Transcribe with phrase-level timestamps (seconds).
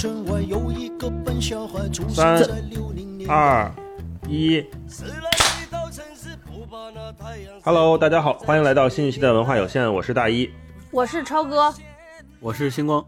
[0.00, 0.10] 三
[3.28, 3.70] 二
[4.26, 4.64] 一
[7.62, 10.48] ，Hello，大家好，欢迎来到新一期的文化有限，我是大一，
[10.90, 11.70] 我是超哥，
[12.40, 13.04] 我是星光。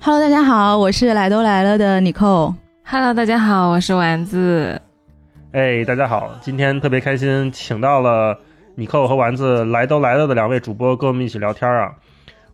[0.00, 2.54] Hello，大家好，我是来都来了的 Nicole。
[2.84, 4.80] Hello，大家好，我是丸子。
[5.50, 8.38] 哎，大家好，今天特别开心，请到了
[8.76, 11.96] Nicole 和丸子来都来了的两位主播跟我们一起聊天啊。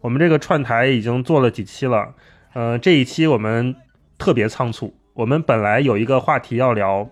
[0.00, 2.14] 我们这个串台已经做了几期了，
[2.54, 3.74] 呃，这一期我们
[4.16, 4.94] 特别仓促。
[5.14, 7.08] 我们本来有一个话题要聊，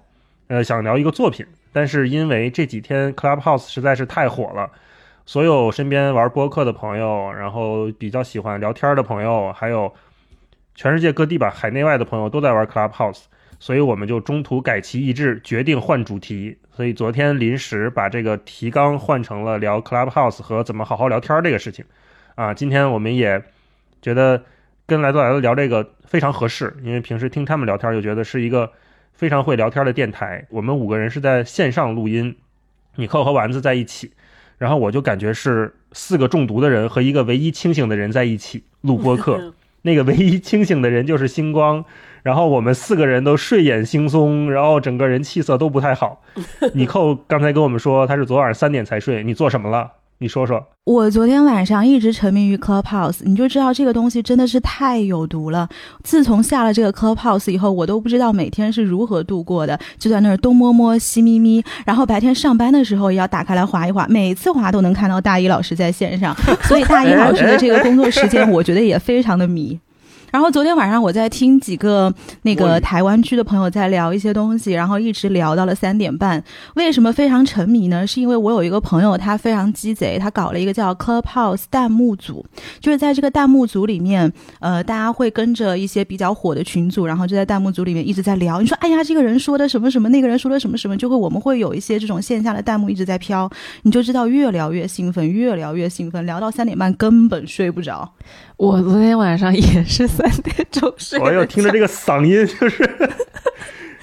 [0.49, 4.71] 呃，想聊一个作品，但是因为这几天 Clubhouse 实在是太火了，
[5.27, 9.93] 所有身边玩播客的朋友，然后比较喜欢聊天的朋友，还有
[10.75, 13.25] 全世界各地吧，海内外的朋友都在玩 Clubhouse，
[13.59, 16.57] 所以我们就中途改旗易帜，决定换主题。
[16.73, 21.85] 所以昨天临时把这个提纲换成了聊 Clubhouse 和怎么好好聊天这个事情。
[22.35, 23.43] 啊，今天我们也
[24.01, 24.45] 觉得
[24.87, 28.71] 跟来都来了聊这个非常合适，因为平时听他们聊天就觉得是一个
[29.13, 30.47] 非常会聊天的电台。
[30.51, 32.37] 我们五个人是在线上录音，
[32.97, 34.13] 米克和丸子在一起，
[34.59, 39.53] 然后我就感觉是四个中毒的人和一个唯一清醒的人在一起录播客。
[39.83, 41.85] 那个唯一清醒的人就是星光，
[42.25, 46.25] 然后我们四个人都睡眼惺忪，然后整个人气色都不太好。
[46.75, 49.93] 米克刚才跟我们说他是昨晚三点才睡，你做什么了？
[50.19, 55.69] 你说说，我昨天晚上一直沉迷于 Clubhouse，你就知道这个东西真的是太有毒了。
[56.05, 69.77] 自从下了这个 Clubhouse 以后，我都不知道每天是如何度过的，就在那儿东摸摸西咪咪，然后白天上班的时候也要打开来划一划，每次划都能看到大一老师在线上，所以大一老师的这个工作时间，我觉得也非常的迷。
[70.31, 76.43] 然后昨天晚上我在听几个那个台湾区的朋友在聊一些东西，然后一直聊到了三点半。
[76.75, 78.07] 为什么非常沉迷呢？
[78.07, 82.45] 是因为我有一个朋友，他非常鸡贼，他搞了一个叫 Clubhouse 弹幕组，
[82.81, 88.61] 就是在这个弹幕组里面，呃，大家会跟着一些比较火的群组，然后就在弹幕组里面一直在聊。
[88.61, 93.49] 你说，哎呀，这个人说的什么什么，那个人说的什么什么，就会我们会有一些这种线下的弹幕一直在飘，
[93.83, 98.13] 你就知道越聊越兴奋，越聊越兴奋，聊到三点半根本睡不着。
[98.57, 101.19] 我昨天晚上也是三点钟睡。
[101.19, 102.89] 我要听着这个嗓音，就是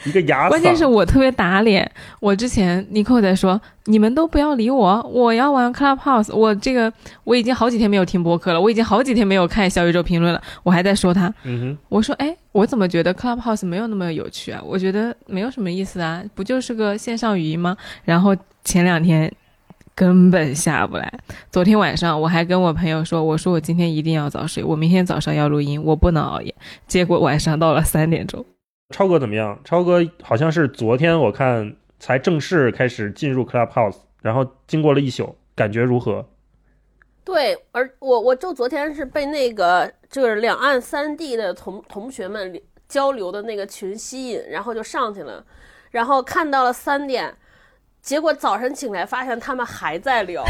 [0.06, 0.50] 一个哑嗓。
[0.50, 1.90] 关键是我特别打脸。
[2.20, 6.32] 我之前尼克在说，你们都不要理我，我要玩 Clubhouse。
[6.36, 6.94] 我这个
[7.24, 10.40] 我已经好几天没有听播客了，我已经好几天没有看小宇宙评论了。
[10.62, 14.62] 我还在说他，嗯哼，我说，哎，我怎么觉得 Clubhouse 没有那么有趣啊？
[14.64, 17.76] 我觉得没有什么意思啊，不就是个线上语音吗？
[18.04, 19.34] 然后前两天。
[19.96, 21.20] 根本下不来。
[21.52, 26.54] 昨天晚上我还跟我朋友说，我说我今天一定要早睡，我明天早上要录音，我不能熬夜。
[26.88, 28.44] 结果晚上到了三点钟。
[28.90, 29.60] 超哥怎么样？
[29.64, 36.28] 超哥好像是昨天我看才正式开始进入 Clubhouse，然后经过了一宿，感觉如何？
[37.24, 45.44] 对，而我我就昨天是被那个就是两岸三地的同同学们交流的那个群吸引，然后就上去了，
[45.92, 47.34] 然后看到了三点。
[48.04, 50.44] 结果早晨醒来发现他们还在聊，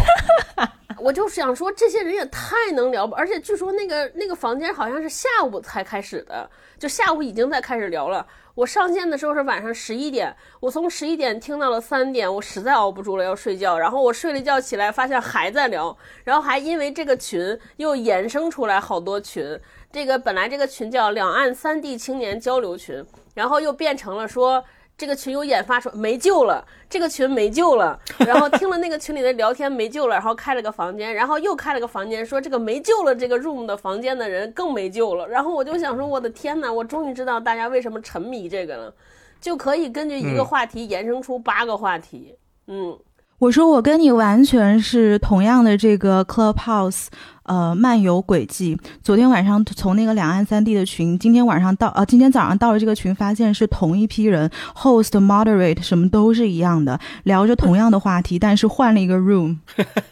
[0.97, 3.15] 我就想说这些人也太能聊吧！
[3.15, 6.49] 而且据说那个那个房间好像是下午才开始的，
[6.79, 8.25] 就下午已经在开始聊了。
[8.55, 13.77] 我上线的时候是晚上十一点，我从十一点听到了三点，我实在熬不住了要睡觉。
[13.77, 19.59] 然后我睡了一觉起来发现还在聊，然后还因为这个群又衍生出来好多群。
[19.91, 24.65] 这个本来这个群叫两岸三地青年交流群，然后又变成了说。
[24.97, 27.99] 这个群有演发说没救了，这个群没救了。
[28.25, 35.27] 然后听了那个群里的聊天没救了，然后开了个房间，然后又开了个房间，说这个没救了，这个 room 的房间的人更没救了。
[35.27, 38.93] 然后我就想说，我的天哪，我终于知道大家为什么沉迷这个了，
[39.41, 42.37] 就可以根据一个话题延伸出八个话题。
[42.67, 42.97] 嗯。
[43.43, 47.07] 我说我跟你完全是同样的这个 Clubhouse，
[47.43, 48.77] 呃，漫游轨迹。
[49.01, 59.57] 昨天晚上从那个两岸三地的群，今天晚上到呃，今天早上到了这个群，发现是同一批人，host、moderate 什么都是一样的，聊着同样的话题，但是换了一个 room。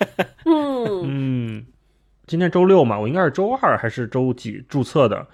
[0.44, 1.66] 嗯嗯，
[2.27, 5.25] 今天周六嘛，我应该是周二还是周几注册的？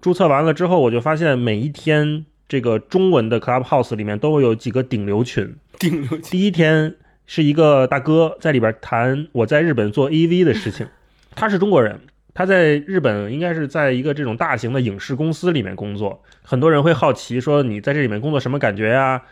[0.00, 5.56] 注册完了之后，我就发现每一天这个中文的 Clubhouse 里面都会有几个顶流群。
[5.80, 6.94] 顶流第一天。
[7.32, 10.88] 是一个大哥在里边谈我在日本做 AV 的事情，
[11.36, 12.00] 他是中国人，
[12.34, 16.24] 他在日本应该是在一个这种大型的影视公司里面工作。
[16.42, 19.22] 很多人会好奇说你在这里面工作什么感觉呀？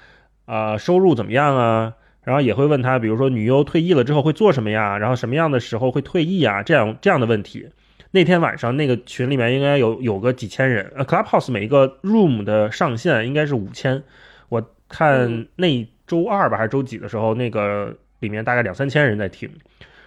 [0.46, 1.94] 啊，收入怎么样啊？
[2.22, 4.96] 然后也会问他，比如说女优退役了之后会做什么呀？
[4.96, 6.62] 然后什么样的时候会退役啊？
[6.62, 7.68] 这样这样的问题。
[8.12, 14.04] 那天晚上那个群里面应该有有个几千人，呃，Clubhouse 每一个 room 的上限应该是五千，
[14.50, 15.84] 我看那。
[16.08, 19.48] 周二吧还是周几的时候，那个里面大概两三千人在听，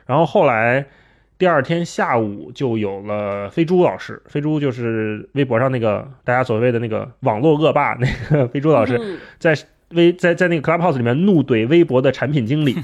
[0.05, 0.85] 然后后来
[1.37, 9.17] 第二天下午就有了飞猪老师，飞猪就是微博上那个大家所谓的那个网络恶霸那个飞猪老师，嗯。
[9.39, 9.55] 在
[9.91, 12.75] 微在在那个 Clubhouse 里面怒怼微博的产品经理，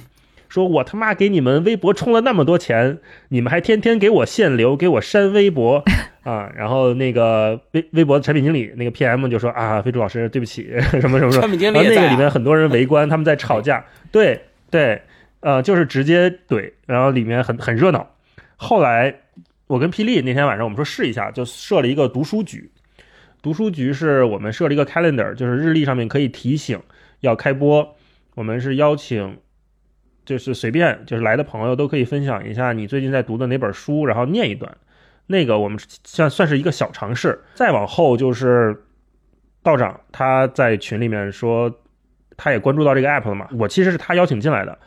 [0.49, 2.99] 说我他妈给你们微博充了那么多钱，
[3.29, 5.83] 你们还天天给我限流，给我删微博
[6.23, 6.51] 啊！
[6.55, 15.01] 然后那个微微博的产品经理那个 PM 就说啊，飞猪老师对不起， 什么什么什么产，品经理也在啊那个里面很多人围观，他们在吵架，对对，
[15.41, 18.15] 呃，就是直接怼，然后里面很很热闹。
[18.55, 19.13] 后来
[19.67, 22.71] 我跟霹雳那天晚上我们说试一下，就设了一个读书局。
[23.41, 26.79] 读书局是我们设了一个 calendar，就是日历上面可以提醒
[27.21, 27.95] 要开播。
[28.35, 29.37] 我们是邀请，
[30.27, 34.69] 就是随便就是来的朋友都可以分享一下你最近在读的哪本书，然后念一段。
[35.27, 37.41] 那个我们算算是一个小尝试。
[37.55, 38.83] 再往后就是
[39.63, 41.73] 道长他在群里面说，
[42.35, 43.47] 他也关注到这个 app 了嘛。
[43.57, 44.77] 我其实是他邀请进来的，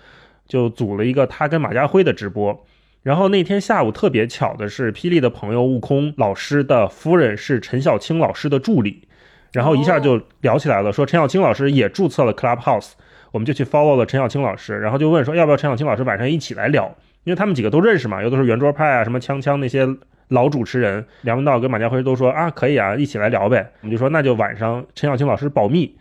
[0.47, 2.67] 就组了一个他跟马家辉的直播。
[3.03, 9.09] 然后那天下午特别巧的是，霹雳的朋友悟空老师的夫人是陈小青老师的助理，
[9.53, 12.93] 然后一下就聊起来了，说陈小青老师也注册了 Clubhouse，
[13.33, 16.95] 我们就去 follow 了陈小青老师，然后就问说要不要陈小青老师晚上一起来聊，
[17.25, 19.87] 因为他们几个都认识嘛，又都是圆桌派啊，什么锵锵那些
[20.29, 25.97] 老主持人，梁文道跟马家辉都说啊可以啊，一起来聊呗，我们就说那就晚上陈小青老师保密，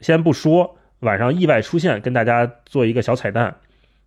[0.00, 3.56] 先不说，晚上意外出现，跟大家做一个小彩蛋。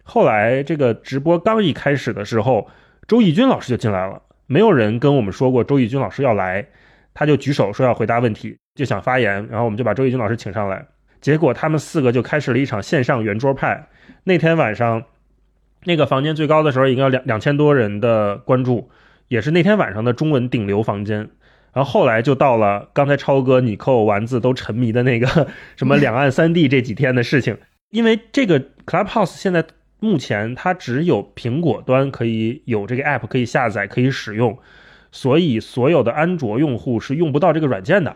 [0.04, 2.68] 后来这个直播刚一开始的时候，
[3.08, 6.66] 周轶君老师就进来了，没有人跟我们说过周轶君老师要来，
[7.14, 10.86] 他就举手说要回答问题，就想发言，然后我们就把周轶君老师请上来，
[11.22, 13.88] 结果他们四个就开始了一场线上圆桌派。
[14.26, 15.04] 那天晚上，
[15.86, 18.90] 那个房间最高的时候已经有两两千多人的关注，
[19.28, 21.30] 也是那天晚上的中文顶流房间。
[21.74, 25.48] 然后后来就到了刚才超哥、你扣、丸子都沉迷的那个
[25.78, 27.58] 什么两岸三地这几天的事情，
[27.92, 29.64] 因为这个 Clubhouse 现在
[30.00, 34.58] 目前它只有苹果端可以有这个 app 可以下载可以使用，
[35.12, 38.16] 所以所有的安卓用户是用不到这个软件的。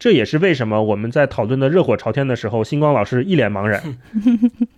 [0.00, 3.98] 这也是为什么我们在讨论的热火朝天的时候，星光老师一脸茫然，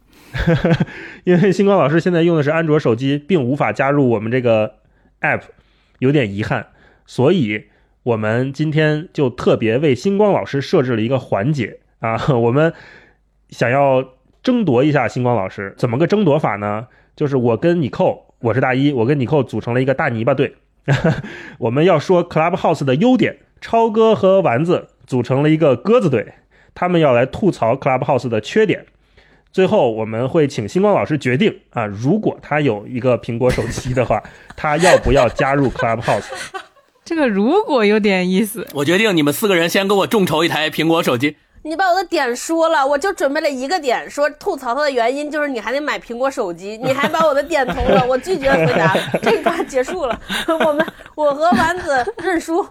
[1.23, 4.75] 因为星光老师现在用的是安卓手机，并无法加入我们这个
[5.21, 5.43] app，
[6.01, 6.67] 有点遗憾。
[7.07, 7.67] 所以
[8.03, 12.75] 我们今天就特别为星光老师设置了一个环节啊，我们
[13.51, 14.05] 想要
[14.43, 16.89] 争夺一下星光老师，怎么个争夺法呢？
[17.15, 20.57] 就是我跟你扣，我是大一，我跟你扣组成了一个大泥巴队，
[21.59, 26.35] 我们要说 Clubhouse 的优点，超哥和丸子组成了一个鸽子队，
[26.75, 28.87] 他们要来吐槽 Clubhouse 的缺点。
[29.53, 34.23] 最后我们会请星光老师决定啊，如果他有一个苹果手机的话，
[34.57, 36.25] 他要不要加入 Clubhouse？
[37.05, 41.37] 这个如果有点意思，我决定你们四个人先给我众筹一台苹果手机。
[41.65, 50.85] 你把我的点说了，我就准备了一个点，说吐槽他的原因就是你还得买苹果手机，你还把我的点投了， 我拒绝回答，这一段结束了，我们
[51.15, 52.67] 我和丸子认输。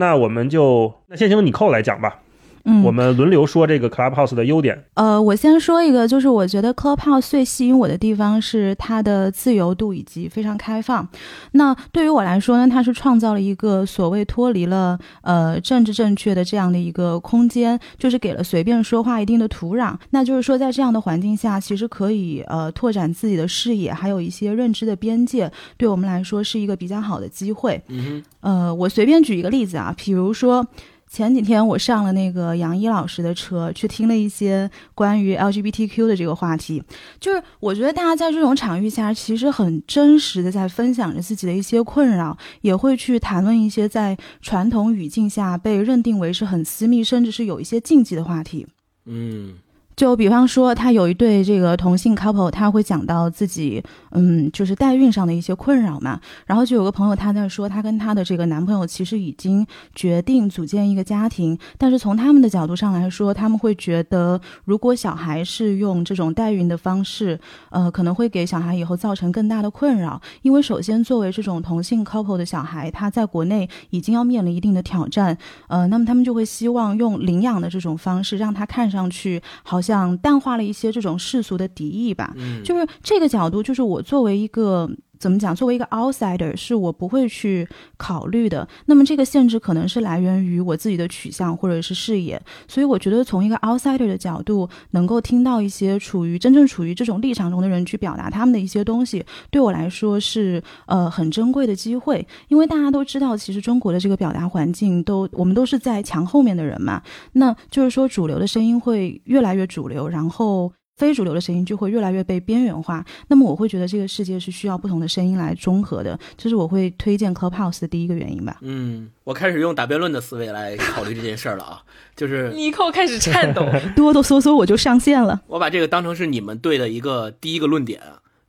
[0.00, 2.20] 那我们就那先请你扣来讲吧，
[2.64, 4.84] 嗯，我们轮流说这个 Clubhouse 的优点。
[4.94, 11.08] 呃，我先说一个，就是我觉得 Clubhouse 最吸引我的地方是它的自由度以及非常开放。
[11.52, 19.96] 那对于我来说呢，它是创造了一个所谓脱离了呃政治正确的这样的一个空间，就是给了随便说话一定的土壤。
[20.10, 27.82] 那就是说，在这样的环境下，其实可以呃拓展自己的视野，还有一些认知的边界，对我们来说是一个比较好的机会。
[27.88, 30.66] 嗯呃，我随便举一个例子啊，比如说
[31.12, 36.80] 前几天我上了那个杨一老师的车，去听了一些关于 LGBTQ 的这个话题。
[37.18, 48.64] 就是我觉得大家在这种场域下，其实很真实的在分享着自己的一些困扰，也会去谈论一些在传统语境下被认定为是很私密，甚至是有一些禁忌的话题。
[49.06, 49.54] 嗯
[49.96, 53.82] 就比方说，他有一对这个同性 couple，他会讲到自己，
[54.12, 56.18] 嗯，就是代孕上的一些困扰嘛。
[56.46, 70.20] 然后就有个朋友他在说，他跟他的这个男朋友其实已经决定组建一个家庭，但是从他们的角度上来说，他们会觉得，如果小孩是用这种代孕的方式，呃，可能会给小孩以后造成更大的困扰。
[70.40, 75.36] 因为首先作为这种同性 couple 的小孩，他在国内已经要面临一定的挑战，
[75.68, 82.32] 呃，那么他们就会希望用领养的这种方式，让他看上去好像淡化了一些这种世俗的敌意吧。
[82.36, 88.66] 嗯，就是这个角度，就是我作为一个怎么讲，作为一个 outsider，是我不会去考虑的。
[88.86, 102.26] 那么这个限制可能是来源于我自己的取向或者是视野，所以我觉得从一个 outsider 的角度，能够听到一些处于真正处于这种立场中的人去表达他们的一些东西，对我来说是呃很珍贵的机会。
[102.48, 110.72] 因为大家都知道，其实中国的这个表达环境都我们都是在墙后面的人嘛，那就是说主流的声音会越来越主流，然后。
[111.00, 113.02] 非主流的声音就会越来越被边缘化。
[113.28, 118.58] 那么我会觉得这个世界是需要不同的声音来中和的，这是我会推荐 Clubhouse 的第一个原因吧。
[118.60, 121.82] 嗯，我开始用打辩论的思维来考虑这件事儿了啊，
[122.14, 123.66] 就是尼寇开始颤抖。
[123.96, 125.40] 哆哆嗦嗦我就上线了。
[125.46, 128.02] 我把这个当成是你们队的一个第一个论点，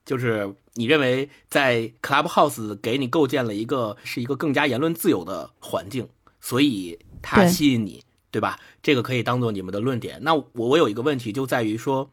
[0.06, 6.10] 就是你认为在 Clubhouse 给你构建了一个是一个更加言论自由的环境，
[6.42, 8.60] 所以它吸引你，对吧？
[8.82, 10.20] 这个可以当做你们的论点。
[10.22, 12.10] 那我我有一个问题就在于说，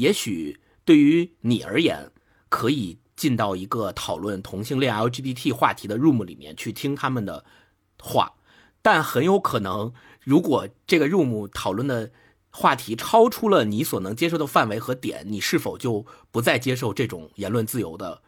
[0.00, 2.10] 也许对于你而言，
[2.48, 7.44] 可以进到一个讨论同性恋 LGBT 话题的 room 里面去听他们的
[7.98, 8.32] 话，
[8.80, 9.92] 但很有可能，
[10.22, 12.10] 如果这个 room 讨论的
[12.48, 18.22] 话题超出了你所能接受的范围和点，你是否就不再接受这种言论自由的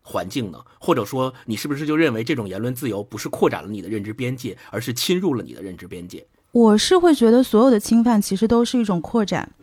[0.00, 0.64] 环境呢？
[0.80, 6.26] 或者说，你是不是就认为这种言论自由不是扩展了你的认知边界，而是侵入了你的认知边界？
[6.50, 9.54] 我是会觉得所有的侵犯其实都是一种扩展，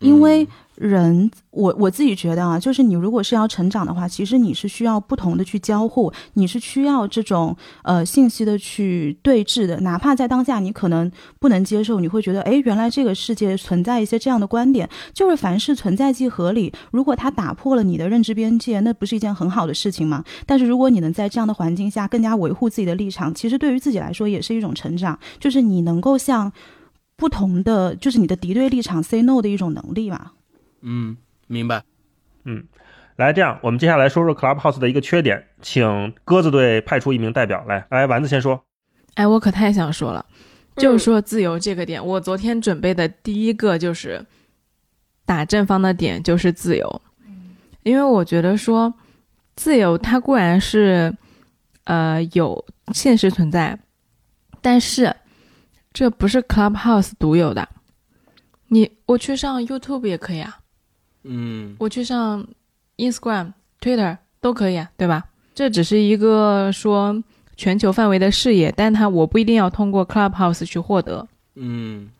[0.00, 0.48] 因为嗯。
[0.78, 20.22] 人，我我自己觉得啊，就是你如果是要成长的话，其实你是需要不同的去交互，你是需要这种呃信息的去对峙的，哪怕在当下你可能不能接受，你会觉得，诶，原来这个世界存在一些这样的观点，就是凡事存在即合理，如果它打破了你的认知边界，那不是一件很好的事情吗？
[20.46, 26.52] 但是如果你能在这样的环境下更加维护自己的立场，其实对于自己来说也是一种成长，就是你能够向
[27.18, 30.32] 不同的，就是你的敌对立场 say no 的一种能力吧。
[30.82, 31.16] 嗯，
[31.48, 31.82] 明白。
[32.44, 32.64] 嗯
[33.16, 37.84] 来，这样我们接下来说说 Clubhouse 的一个缺点，请鸽子队派出一名代表来。
[37.90, 38.64] 来，丸子先说。
[39.14, 40.24] 哎，我可太想说了，
[40.76, 44.24] 就是说自由这个点，我昨天准备的第一个就是
[45.26, 47.02] 打正方的点就是自由，
[47.82, 48.94] 因为我觉得说
[49.56, 51.12] 自由它固然是
[51.82, 53.76] 呃有现实存在，
[54.62, 55.12] 但是
[55.92, 57.68] 这不是 Clubhouse 独有的。
[58.68, 60.58] 你我去上 YouTube 也可以啊，
[61.24, 62.46] 嗯我去上
[62.98, 65.24] Instagram、Twitter 都可以啊，对吧？
[65.54, 67.22] 这只是一个说
[67.56, 71.26] 全球范围的视野，但它我不一定要通过 Clubhouse 去获得。
[71.54, 72.10] 嗯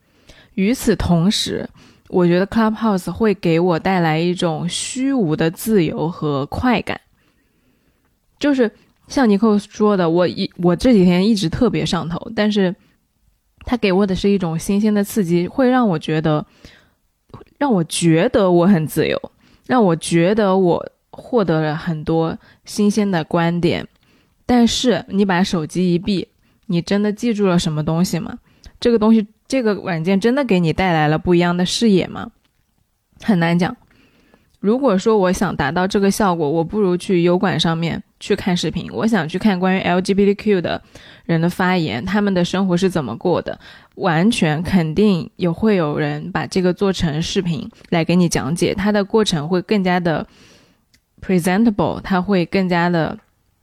[0.54, 1.68] 与此同时，
[2.08, 7.00] 我觉得 Clubhouse 会给我带来一种虚无的自由和快感，
[8.40, 8.68] 就是
[9.06, 12.74] 像尼克说的，我一我这几天一直特别上头，但是
[13.70, 16.46] 它给我的是一种新鲜的刺激，会让我觉得，
[17.58, 19.20] 让我觉得我很自由，
[19.66, 23.86] 让我觉得我获得了很多新鲜的观点。
[24.46, 26.26] 但是你把手机一闭，
[26.64, 28.38] 你真的记住了什么东西吗？
[28.80, 32.30] 这个东西，这个软件真的给你带来了不一样的视野吗？
[33.22, 33.76] 很难讲。
[34.60, 38.90] 如果说我想达到这个效果，我不如去油管上面去看视频。
[38.92, 40.82] 我想去看关于 LGBTQ 的
[41.24, 43.58] 人的发言，他们的生活是怎么过的，
[43.96, 50.26] 完全肯定有会有人把这个做成视频来给你讲解，它的过程会更加的
[51.20, 53.18] presentable，它会更加的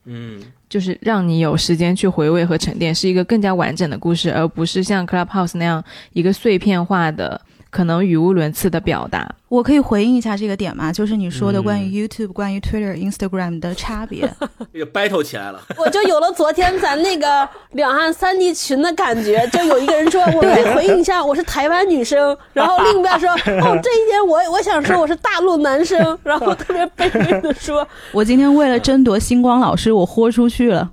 [0.06, 5.84] 嗯就是让你有时间去回味和沉淀，是一个更加完整的故事，而不是像 Clubhouse 那样
[6.14, 9.30] 一个碎片化的、可能语无伦次的表达。
[9.48, 10.92] 我可以回应一下这个点吗？
[10.92, 14.30] 就是你说的关嗯于 YouTube、关于 Twitter、Instagram 的差别。
[14.74, 15.62] 这个 battle 起来了。
[15.78, 30.92] 我就有了昨天咱那个两岸三地群的感觉，就有一个人说，我 可以回应一下，我是台湾女生，然后另一边说，哦，这一点我我想说我是大陆男生，然后特别卑微的说，我今天为了争夺星光老师，我豁出去了。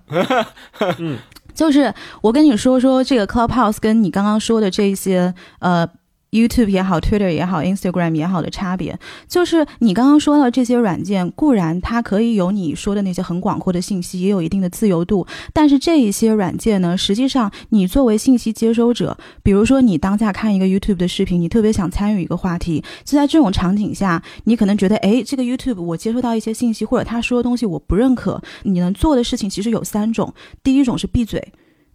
[0.98, 1.18] 嗯，
[1.54, 5.88] 就是我跟你说说这个 Clubhouse 跟你刚刚说的这些呃。
[6.32, 8.98] YouTube 也好，Twitter 也好，Instagram 也好的差别，
[9.28, 31.52] 就是你刚刚说到这些软件，固然它可以有你说的那些很广阔的信息，也有一定的自由度，但是这一些软件呢，实际上你作为信息接收者，比如说你当下看一个 YouTube 的视频，你特别想参与一个话题，就在这种场景下，你可能觉得，哎，这个 YouTube 我接收到一些信息，或者他说的东西我不认可，你能做的事情其实有三种，第一种是闭嘴，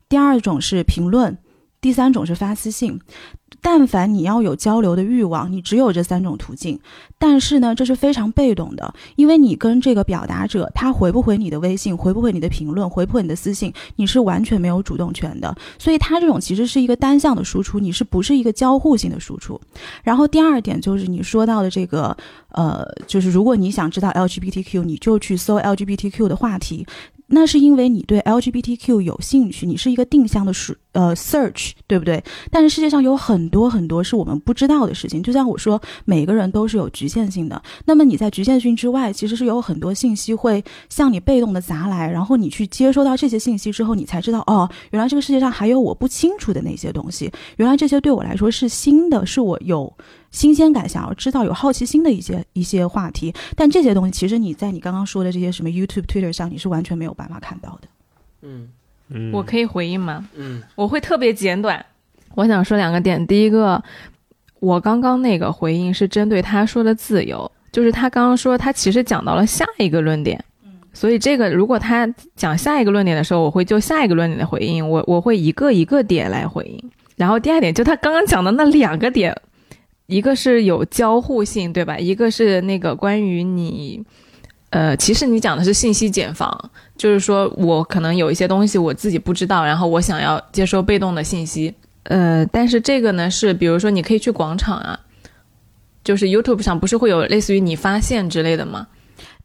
[0.07, 1.35] 第二种是评论，
[1.81, 2.99] 第三种是发私信。
[3.61, 6.79] 但凡你要有交流的欲望，你只有这三种途径。
[7.19, 15.55] 但是呢，这是非常被动的，因为你跟这个表达者，他回不回你的微信，回不回你的评论，回不回你的私信，你是完全没有主动权的。
[15.79, 19.59] 所以他这种其实是一个单向的输出，你是不是一个交互性的输出？
[20.03, 22.15] 然后第二点就是你说到的这个，
[22.49, 26.85] 呃，就是如果你想知道 LGBTQ，你就去搜 LGBTQ 的话题。
[27.27, 30.53] 那是因为你对 LGBTQ 有兴趣，你是一个定向的
[30.93, 32.23] 呃 search，对不对？
[32.49, 35.21] 但是世界上有很多很多是我们不知道的事情。
[35.21, 37.61] 就像我说，每个人都是有局限性的。
[37.85, 47.31] 那么你在局限性之外，其实是有很多信息会向你被动的砸来，然后你去接收到这些信息之后，你才知道哦，原来这个世界上还有我不清楚的那些东西。
[47.57, 49.91] 原来这些对我来说是新的，是我有
[50.37, 53.33] 新鲜感、想要知道、有好奇心的一些一些话题。
[53.55, 57.87] 但这些东西其实你在你刚刚说的这些什么 YouTube、Twitter 上，你是完全没有办法看到的。
[58.43, 58.69] 嗯
[59.09, 60.29] 嗯，我可以回应吗？
[60.35, 61.83] 嗯我会特别简短。
[62.35, 63.83] 我想说两个点，第一个，
[64.59, 70.39] 我刚刚那个回应是针对他说的自由，就是他刚刚说他其实讲到了下一个论点，
[70.93, 76.91] 所以这个如果他讲下一个论点的时候，我会就下一个论点的回应，我我会一个一个点来回应。
[77.15, 79.35] 然后第二点，就他刚刚讲的那两个点，
[80.07, 81.97] 一个是有交互性，对吧？
[81.97, 84.01] 一个是那个关于你，
[84.69, 91.73] 呃，其实你讲的是信息茧房，就是说我可能有一些东西我自己不知道，然后我想要接收被动的信息，
[92.03, 94.97] 呃，但是这个呢是，比如说你可以去广场啊，
[96.03, 98.87] 就是 YouTube 上不是会有类似于你发现之类的吗？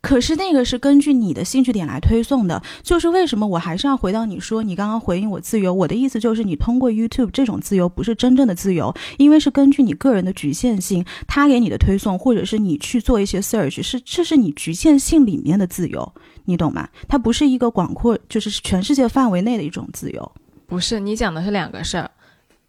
[0.03, 16.13] 可是那个是根据你的兴趣点来推送的，就是为什么我还是要回到你说你刚刚回应我自由，我的意思就是你通过 YouTube 这种自由不是真正的自由，因为是根据你个人的局限性，他给你的推送或者是你去做一些 search，是这是你局限性里面的自由，
[16.47, 16.89] 你懂吗？
[17.07, 20.33] 它不是一个广阔，就是全世界范围内的一种自由。
[20.67, 22.11] 不是，你讲的是两个事儿。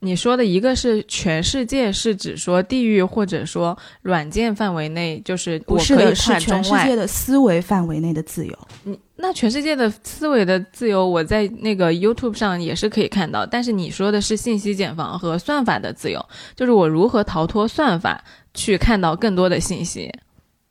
[0.04, 6.96] 你说的一个是全世界，是指说地域或者说软件范围内，就是我可以不是的，是跨中外全世界。
[6.96, 8.58] 的思维范围内的自由。
[8.84, 13.46] 你那全世界的思维的自由，我在那个 YouTube 上也是可以看到。
[13.46, 16.24] 但是你说的是信息茧房和算法的自由，
[16.56, 18.22] 就是我如何逃脱算法
[18.54, 20.12] 去看到更多的信息。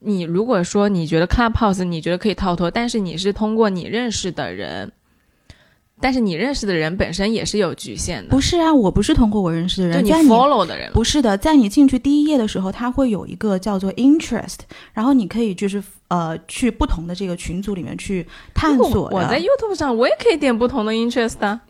[0.01, 4.93] 你如果说你觉得 Clubhouse 你觉得可以逃脱，但是你是通过你认识的人，
[6.03, 10.91] 但是你认识的人本身也是有局限的，不是啊，我不是通过我认识的人，就你 follow 的人。
[10.93, 14.59] 不是的，在你进去第一页的时候，它会有一个叫做 interest，
[14.93, 19.17] 然后你可以就是呃去不同的这个群组里面去探索的。
[19.17, 21.61] 我在 YouTube 上我也可以点不同的 interest 啊。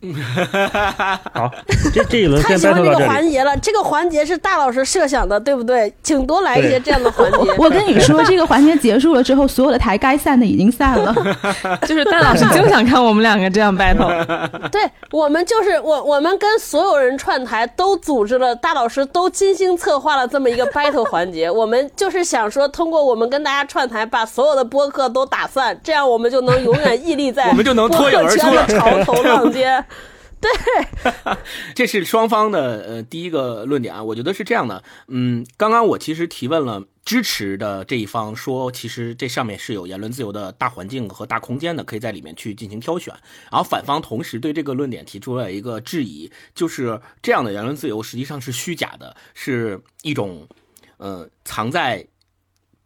[1.34, 1.50] 好，
[1.92, 3.06] 这这一轮先太喜欢这个。
[3.06, 5.92] 环节了，这个环节是大老师设想的，对不对？
[6.02, 7.38] 请多来一些这样的环节。
[7.58, 11.14] 我跟你说，这个环节结束了之后，所有的台该散的已经散了。
[11.86, 14.68] 就是大老师就想看我们两个这样 battle。
[14.70, 21.50] 对我们就是我，我们跟所有人串台都组织了，大老师都精心策划了这么一个 battle 环节。
[21.50, 29.84] 我们就是想说，通过我们跟大家串台，把所有的播客都打散，这样我们就能永远屹立在我们就能脱颖而出播客了圈的潮头浪尖。
[30.40, 30.50] 对
[31.74, 43.12] 这是双方的呃第一个论点啊，我觉得是这样的，嗯，刚刚我其实提问了支持的这一方，说其实这上面是有言论自由的大环境和大空间的，可以在里面去进行挑选。
[43.50, 50.48] 然后反方同时对这个论点提出了一个质疑，就是这样的言论自由实际上是虚假的，是一种
[50.96, 52.06] 呃藏在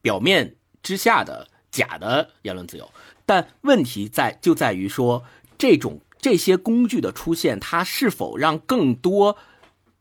[0.02, 2.90] 表面之下的假的言论自由。
[3.24, 5.22] 但问题在就在于说
[5.56, 6.00] 这种。
[6.24, 9.36] 这些工具的出现，它是否让更多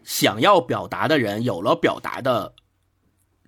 [0.06, 2.54] 想要表达的人有了表达的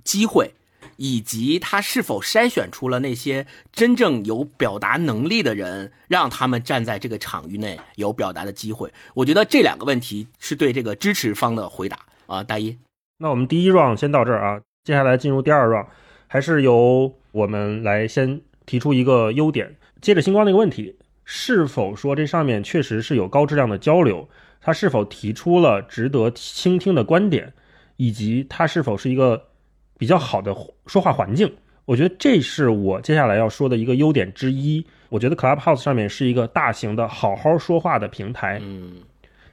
[0.04, 0.54] 机会，
[0.98, 8.92] 以及它是否筛选出了那些真正有表达能力的人，让他们站在这个场域内有表达的机会？
[9.14, 12.78] 我觉得这两个问题是对这个支持方的回答啊，大一。
[13.20, 15.88] 那我们第一 round 先到这儿啊，接下来进入第二 round，
[16.28, 20.98] 还是由我们来先提出一个优点，接着星光那个问题。
[21.26, 24.30] 是否说这上面确实是有高质量的交流？
[24.62, 27.54] 他是否提出了值得倾听的观点，
[27.98, 29.50] 以及他是否是一个
[29.98, 31.52] 比较好的说话环境？
[31.86, 34.86] 我觉得这是我接下来要说的一个优点之一。
[35.10, 38.60] 我觉得 Clubhouse 上面是一个大型的好好说话的平台。
[38.64, 39.02] 嗯，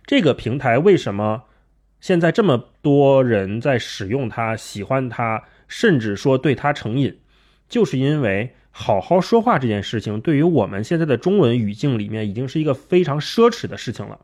[0.06, 1.42] 这个平台为什么
[2.00, 7.18] 现在这么多人在使用它、喜欢它，甚至说对它成瘾？
[7.68, 8.54] 就是因为。
[8.74, 14.18] 好好说话这件事情，对于我们现在的中文语境里面，已经是一个非常奢侈的事情了。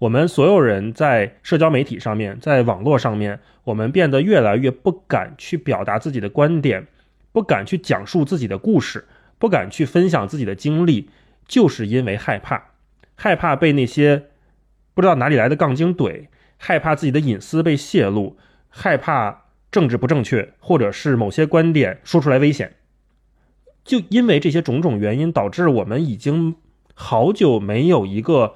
[0.00, 6.86] 我们所有人在社交媒体上面，在网络上面，我们变得越来越不敢去表达自己的观点，
[7.32, 9.06] 不敢去讲述自己的故事，
[9.38, 11.08] 不敢去分享自己的经历，
[11.48, 12.72] 就是因为害怕，
[13.14, 14.24] 害怕被那些
[14.92, 16.26] 不知道哪里来的杠精怼，
[16.58, 18.36] 害怕自己的隐私被泄露，
[18.68, 22.74] 害怕政治不正确，或者是某些观点说出来危险。
[23.84, 26.56] 就因为这些种种原因，导致我们已经
[26.94, 28.54] 好久没有一个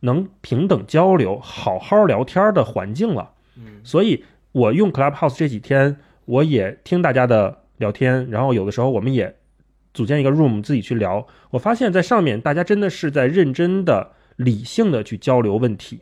[0.00, 3.32] 能平等交流、好好聊天的环境了。
[3.56, 9.34] 嗯，所以我用 Clubhouse 这几天，我也听大家的聊天，然后有的时候我们也
[9.92, 11.26] 组建一个 room 自己去聊。
[11.50, 16.00] 我发现，在上面大家真的是在认真的理性的去交流问题，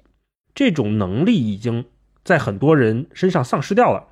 [0.54, 1.86] 这种能力已经
[2.22, 4.07] 在很多人身上丧失掉了。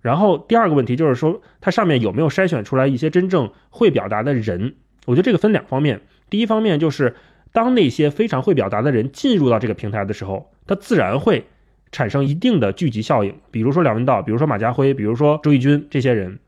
[0.00, 4.74] 然后第二个问题就是说，它上面有没有筛选出来一些真正会表达的人？
[5.06, 6.00] 我觉得这个分两方面。
[6.28, 7.14] 第一方面就是，
[7.52, 11.44] 当那些非常会表达的人进入到这个平台的时候，他自然会
[11.90, 13.34] 产生一定的聚集效应。
[13.50, 16.38] 比如说梁文道，比如说马家辉，比如说周轶君这些人，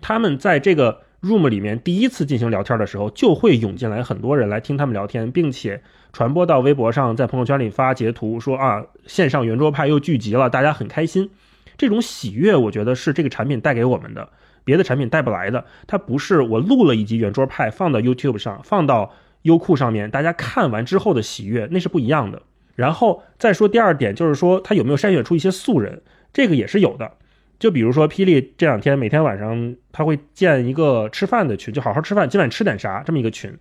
[0.00, 11.30] 他们在这个 room 里面第一次进行聊天的时候，就会涌进来很多人来听他们聊天，并且传播到微博上，在朋友圈里发截图说啊，线上圆桌派又聚集了，大家很开心。
[11.76, 14.28] 这种喜悦，我觉得是这个产品带给我们的，
[14.64, 15.64] 别的产品带不来的。
[15.86, 22.42] 它不是我录了一集圆桌派放到 YouTube 上，放到优酷上面，大家看完之后的喜悦，那是不一样的。
[22.74, 27.12] 然后再说第二点，就是说它有没有筛选出一些素人，这个也是有的。
[27.56, 33.56] 就比如说霹雳这两天每天晚上他会建一个吃饭的群，就好好吃饭，今晚吃点啥这么一个群。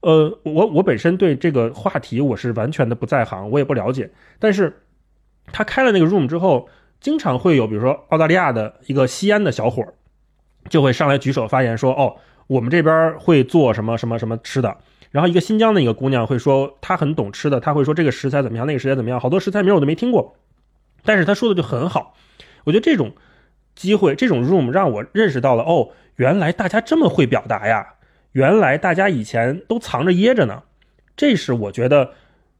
[0.00, 4.10] 呃，我我本身对这个话题我是完全的不在行，我也不了解。
[4.38, 4.82] 但是
[5.52, 6.68] 他开了那个 room 之后，
[7.00, 9.94] 经常会有比如说澳大利亚的一个西安的小伙儿，
[10.68, 14.76] 就会上来举手发言说：“哦，我们这边会做什么什么什么吃的。”
[15.12, 20.36] 然后一个新疆的一个姑娘会说她很懂吃的，她会说这个食材怎么样，那个食材怎么样，好多食材名我都没听过，
[21.04, 22.14] 但是她说的就很好。
[22.64, 23.12] 我觉得这种
[23.74, 27.94] 机会，这种 room 让我认识到了哦，原来大家这么会表达呀，
[28.32, 30.64] 原来大家以前都藏着掖着呢。
[31.16, 32.12] 这是我觉得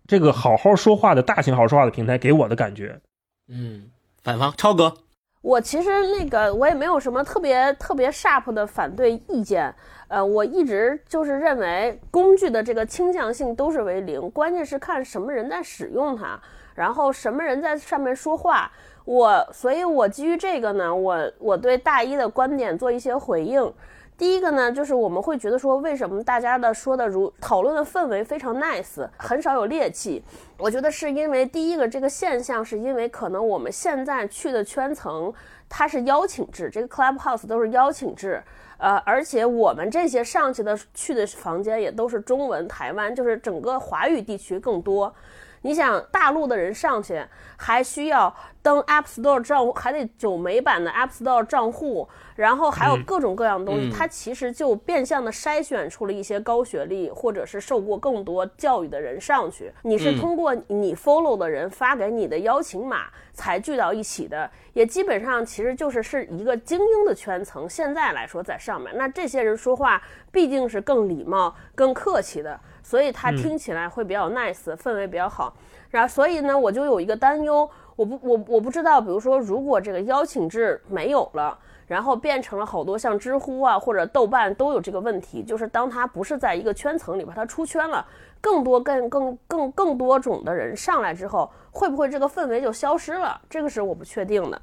[0.06, 3.00] 这个好好说话的大型好好说话的平台给我的感觉。
[3.48, 3.90] 嗯，
[4.26, 4.92] 反方超哥，
[5.40, 9.72] 我其实那个我也没有什么特别特别 sharp 的反对意见，
[10.08, 16.36] 呃，我一直就是认为工具的这个倾向性都是为零，关键是看什么人在使用它，
[16.74, 18.68] 然后什么人在上面说话。
[19.04, 23.72] 我，所以我基于这个呢，我我对大一的观点做一些回应。
[24.18, 30.24] 第一个呢，就是我们会觉得说，为什么大家的说的如讨论的氛围非常 nice，很少有戾气。
[30.56, 35.30] 我觉得是因为第一个这个现象，是因为可能我们现在去的圈层
[35.68, 38.42] 它是邀请制，这个 Clubhouse 都是邀请制，
[38.78, 45.14] 呃，而且我们这些上去的去的房间也都是中文，台湾就是整个华语地区更多。
[45.62, 47.24] 你想大陆的人上去
[47.56, 59.72] 还需要登 App Store 账户，还得九美版的 App Store 账户，然后还有各种各样的东西，嗯它其实就变相的筛选出了一些高学历或者是受过更多教育的人上去。
[59.82, 67.68] 你是嗯通过你 follow 的人发给你的邀请码才聚到一起的，也基本上其实就是是一个精英的圈层。
[67.68, 72.58] 现在来说在上面，那这些人说话毕竟是更礼貌、更客气的。
[72.86, 75.52] 所以它听起来会比较 nice，、氛围比较好。
[75.90, 88.06] 然后，所以呢，我就有一个担忧，我不，我我不知道，比如说，如果这个邀请制没有了，然后变成了好多像知乎啊或者豆瓣都有这个问题，就是当它不是在一个圈层里边，它出圈了，
[88.40, 93.40] 更多更更更更多种的人上来之后，会不会这个氛围就消失了？
[93.50, 94.62] 这个是我不确定的。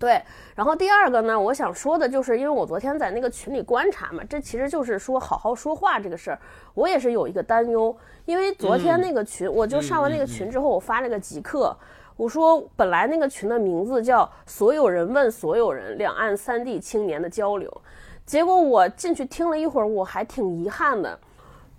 [0.00, 0.20] 对，
[0.56, 6.40] 然后第二个呢，我想说的就是，因为我昨天在那个群里观察嘛，这其实就是说好好说话这个事儿，
[6.72, 11.76] 我也是有一个担忧，因为昨天那个群，我就上完那个群之后，我发了个即刻，
[12.16, 17.70] 我说本来那个群的名字叫“所有人问所有人”，两岸三地青年的交流，
[18.24, 21.20] 结果我进去听了一会儿，我还挺遗憾的。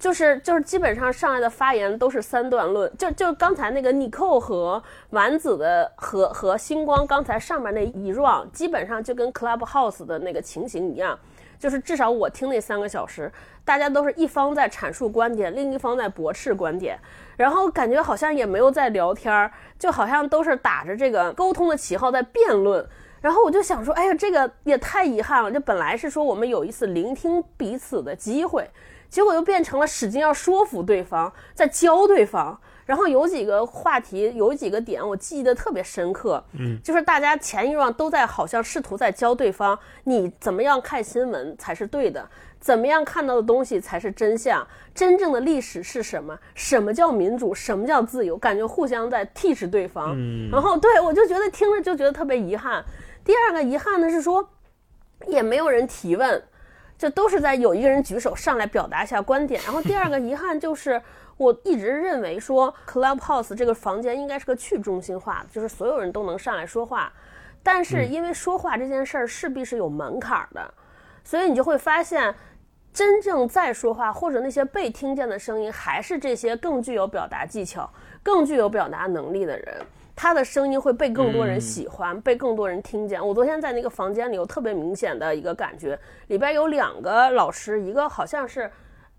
[0.01, 11.17] 就是就是基本上上来的发言都是三段论，就就刚才那个 n i c o 和丸子的和和星光刚才上面那一 round，基本上就跟 Clubhouse 的那个情形一样，
[11.59, 13.31] 就是至少我听那三个小时，
[13.63, 16.97] 大家都是一方在阐述观点，另一方在驳斥观点，
[17.37, 22.83] 然后感觉好像也没有在聊天儿，就好像都是打着这个沟通的旗号在辩论。
[23.21, 25.51] 然后我就想说，哎呀，这个也太遗憾了。
[25.51, 28.67] 这本来是说我们有一次聆听彼此的机会，
[29.11, 32.59] 结果又变成了使劲要说服对方，在教对方。
[32.83, 42.27] 然后有几个话题，有几个点我记得特别深刻，嗯，就是大家前一 round 都在好像试图在教对方，你怎么样看新闻才是对的，
[42.59, 46.37] 怎么样看到的东西才是真相，真正的历史是什么？
[46.53, 47.53] 什么叫民主？
[47.53, 48.35] 什么叫自由？
[48.35, 50.13] 感觉互相在 teach 对方。
[50.17, 52.83] 嗯然后对我就觉得听着就觉得特别遗憾。
[53.23, 54.49] 第二个遗憾呢是说，
[55.27, 56.43] 也没有人提问，
[57.01, 59.59] 这都是在有一个人举手上来表达一下观点。
[59.63, 61.01] 然后第二个遗憾就是，
[61.35, 67.11] 我一直认为说 Clubhouse 这个房间应该是个去中心化的，就是所有人都能上来说话。
[67.63, 70.71] 但是因为说话这件事儿势必是有门槛的，
[71.23, 72.35] 所以你就会发现，
[72.93, 77.89] 真正在说话或者那些被听见的声音，还是这些更具有表达技巧、
[78.21, 79.75] 更具有表达能力的人。
[80.15, 83.25] 他的声音会被更多人喜欢，被更多人听见。
[83.25, 85.97] 我昨天在那个房间里有特别明显的一个感觉，
[86.27, 88.69] 里边有两个老师，一个好像是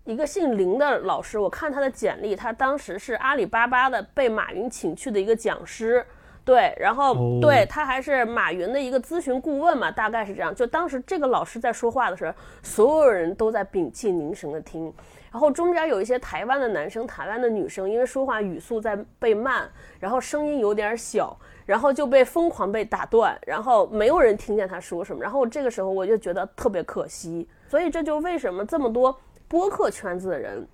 [0.05, 6.05] 一个姓林的老师，我看他的简历，他当时是阿里巴巴的被马云请去的一个讲师。
[6.45, 10.53] 对，然后、哦对他还是马云的一个咨询顾问嘛，大概是这样。
[10.53, 14.93] 就当时这个老师在说话的时候，所有人都在屏气凝神的听。
[15.33, 19.67] 然后中间有一些台湾的男生、台湾的女生，因为说话语速在被慢，
[19.99, 25.23] 然后声音有点小，然后就被疯狂被打断，然后没有人听见他说什么。
[25.23, 30.67] 然后这个时候我就觉得特别可惜，所以这就为什么这么多播客圈子的人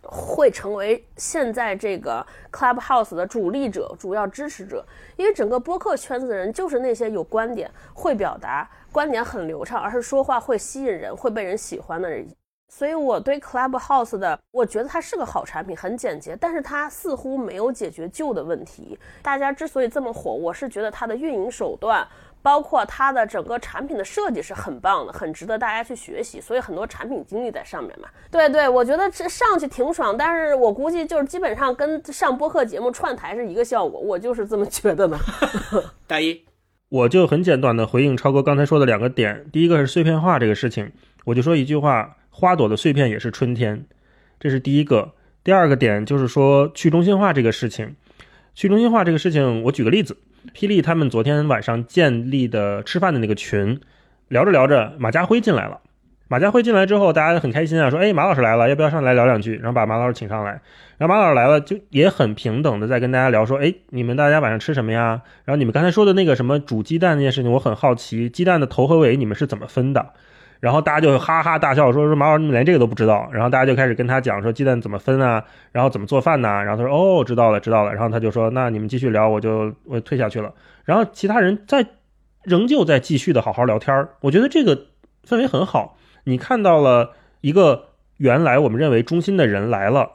[0.00, 12.24] 会成为现在这个 Clubhouse 的主力者、主要支持者，因为整个播客圈子的人就是那些有观点、会表达、观点很流畅，而是说话会吸引人、会被人喜欢的人。
[12.68, 18.98] 所以我对 Clubhouse 的，我觉得它是个好产品，很简洁，但是它似乎没有解决旧的问题。
[19.22, 22.06] 大家之所以这么火，我是觉得它的运营手段，
[22.42, 26.40] 包括它的整个产品的设计是很棒的，很值得大家去学习。
[26.40, 35.18] 所以很多产品经理在上面嘛，对对，我觉得这上去挺爽，但是我估计就是基本上跟上播客节目串台是一个效果，我就是这么觉得的。
[36.06, 36.44] 大一，
[36.90, 40.92] 我就很简短的回应超哥刚才说的两个点，第一个是碎片化这个事情，
[41.24, 43.84] 我就说一句话：花朵的碎片也是春天，
[44.38, 45.10] 这是第一个。
[45.42, 47.96] 第二个点就是说去中心化这个事情，
[48.54, 50.16] 去中心化这个事情，我举个例子，
[50.54, 53.80] 霹雳他们昨天晚上建立的吃饭的那个群，
[54.28, 55.80] 聊着聊着，马家辉进来了。
[56.28, 60.60] 马家辉进来之后，大家很开心啊，说：“哎，马老师来了，要不要上来聊两句？”然后把马老师请上来，
[60.96, 65.22] 然后马老师来了，就也很平等的在跟大家聊说：“哎，你们大家晚上吃什么呀？
[65.44, 70.12] 然后你们刚才说的那个什么煮鸡蛋那件事情，我很好奇，鸡蛋的头和尾你们是怎么分的？”
[70.60, 80.52] 然后大家就哈哈大笑，说：“说马老师你连这个都不知道。”然后大家就开始跟他讲说鸡蛋怎么分啊，然后怎么做饭呐、然后他说：“哦，知道了，知道了。”然后他就说：“那你们继续聊，我就我退下去了。”
[80.84, 81.86] 然后其他人在
[82.42, 84.86] 仍旧在继续的好好聊天儿，我觉得这个
[85.26, 85.96] 氛围很好。
[86.24, 90.10] 你看到了一个原来我们认为中心的人来了，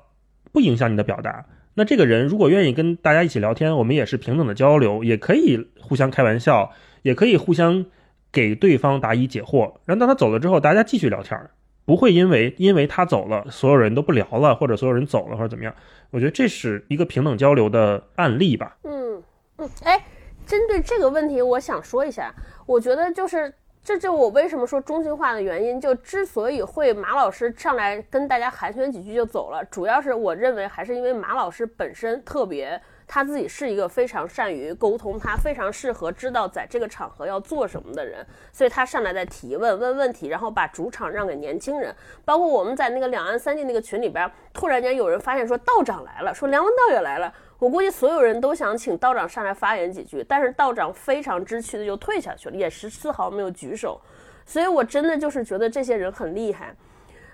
[0.51, 1.45] 不影响你的表达。
[1.75, 7.85] 那这个人如果愿意跟大家一起聊天，我们也是平等的交流，也可以互相开玩笑，也可以互相
[8.33, 9.71] 给对方答疑解惑。
[9.85, 11.51] 然后当他走了之后，大家继续聊天儿，
[11.85, 15.73] 不会因为因为他走了，所有人都不聊了，或者所有人走了或者怎么样。
[16.09, 18.75] 我觉得这是一个平等交流的案例吧。
[18.83, 19.23] 嗯
[19.59, 20.03] 嗯，哎，
[20.45, 22.33] 针对这个问题，我想说一下，
[22.65, 23.53] 我觉得就是。
[23.85, 32.81] 这就我为什么说中心化的原因，就之所以会马老师上来跟大家寒暄几句就走了，主要是我认为还是因为马老师本身特别，
[33.13, 41.95] 他自己是一个非常善于沟通，他非常适合知道在这个场合要做什么的人，所以他上来在提问问问题，然后把主场让给年轻人。
[42.25, 47.31] 包括我们在那个两岸三地那个群里边，突然间有人发现说道长来了，说梁文道也来了。
[47.59, 54.01] 我估计所有人都想请道长上来发言几句，但是道长非常知趣的就退下去了，也是丝毫没有举手。
[54.43, 56.75] 所以我真的就是觉得这些人很厉害，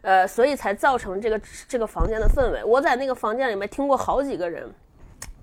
[0.01, 2.65] 呃，所以才造成这个这个房间的氛围。
[2.65, 4.69] 我在那个房间里面听过好几个人，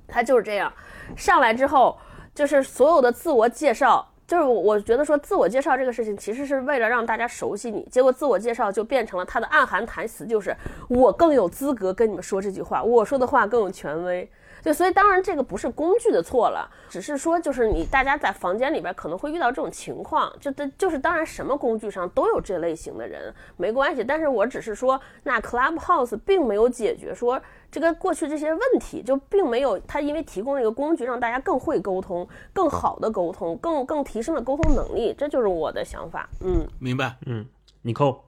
[0.07, 0.73] 他就是这样，
[1.17, 1.97] 上来之后
[2.35, 4.07] 就是所有的自我介绍。
[4.27, 7.87] 就是我，觉得说自我介绍这个事情，其实是为了让大家熟悉你。
[7.89, 10.53] 结果自我介绍就变成了他的暗含台词，就是
[10.89, 14.29] 我更有资格跟你们说这句话，我说的话更有权威。
[14.67, 24.03] 对，所以当然这个不是工具的错了，只是说就是你大家在房间里边可能会遇到这种情况，就的就是当然什么工具上都有这类型的人，没关系。
[24.03, 36.29] 但是我只是说，那 Clubhouse 并没有解决说这个过去这些问题，就并没有它因为提供了一个工具让大家更会沟通，更好的沟通，更更提升了沟通能力，这就是我的想法。
[36.45, 37.15] 嗯，明白。
[37.27, 37.47] 嗯，
[37.83, 38.21] 你扣。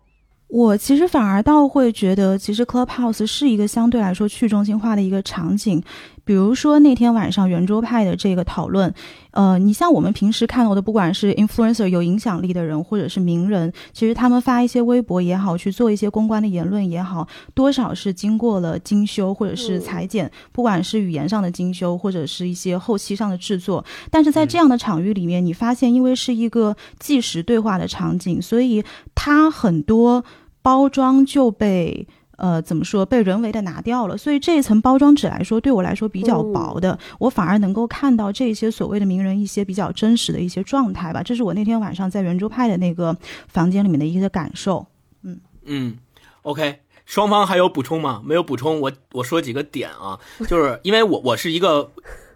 [0.51, 5.83] 我其实反而倒会觉得，其实 Clubhouse 是一个相对来说去中心化的一个场景。
[6.29, 8.93] 比如说那天晚上圆桌派的这个讨论，
[9.31, 23.83] 呃，你像我们平时看到的，不管是 influencer 有影响力的人，或者是名人，其实他们发一些微博也好，去做一些公关的言论也好，多少是经过了精修或者是裁剪，不管是语言上的精修，或者是一些后期上的制作。
[24.11, 30.23] 但是在这样的场域里面，你发现因为是一个即时对话的场景，所以它很多
[30.61, 32.07] 包装就被。
[32.39, 34.17] 呃，怎么说被人为的拿掉了？
[34.17, 41.21] 所以这一层包装纸来说，对我来说比较薄的，我反而能够看到这些所谓的名人一些比较真实的一些状态吧。
[41.23, 43.17] 这是我那天晚上在圆桌派的那个
[43.49, 44.87] 房间里面的一些感受。
[45.23, 45.99] 嗯嗯
[46.43, 48.23] ，OK，双方还有补充吗？
[48.25, 51.91] 没有补充，我我说几个点啊，就是因为我我是一个，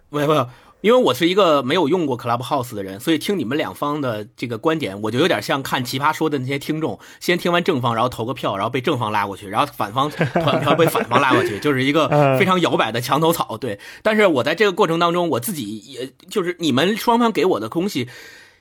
[0.09, 0.47] 没有没有。
[0.83, 13.57] 因为我是一个没有用过 Clubhouse 的人，所以听你们两方的这个观点，我就有点像看奇葩说的那些听众，先听完正方，然后投个票，然后被正方拉过去，然后反方 团票被反方拉过去，就是一个非常摇摆的墙头草。
[13.57, 18.09] 对，但是我在这个过程当中，我自己也就是你们双方给我的东西，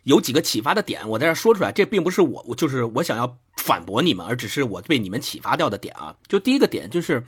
[0.05, 6.15] 有几个启发的点，我在这说出来，这并不是我，我就是我想要反驳你们，而只是我被你们启发掉的点啊。
[6.29, 7.25] 就第一个点就是，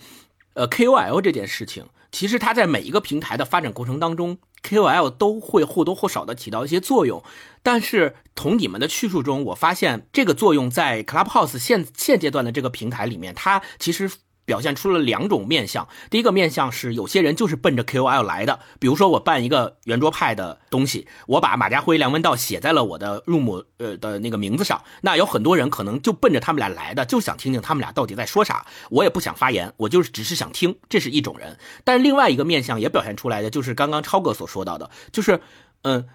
[0.52, 7.22] 呃，KOL 这件事情，其实它在每一个平台的发展过程当中，KOL 都会或多或少的起到一些作用。
[7.62, 14.10] 但是从你们的叙述中，我发现这个作用在 Clubhouse 现现阶段的这个平台里面，它其实。
[14.44, 15.86] 表现出了两种面相。
[16.10, 28.66] 第一个面相是有些人就是奔着 KOL 来的，比如说我办一个圆桌派的东西，我把马家辉、梁文道写在了我的入目呃的那个名字上，那有很多人可能就奔着他们俩来的，就想听听他们俩到底在说啥。
[28.90, 31.58] 我也不想发言，我就是只是想听，这是一种人。
[31.82, 35.40] 但另外一个面相也表现出来的就是刚刚超哥所说到的，就是
[35.82, 36.06] 嗯。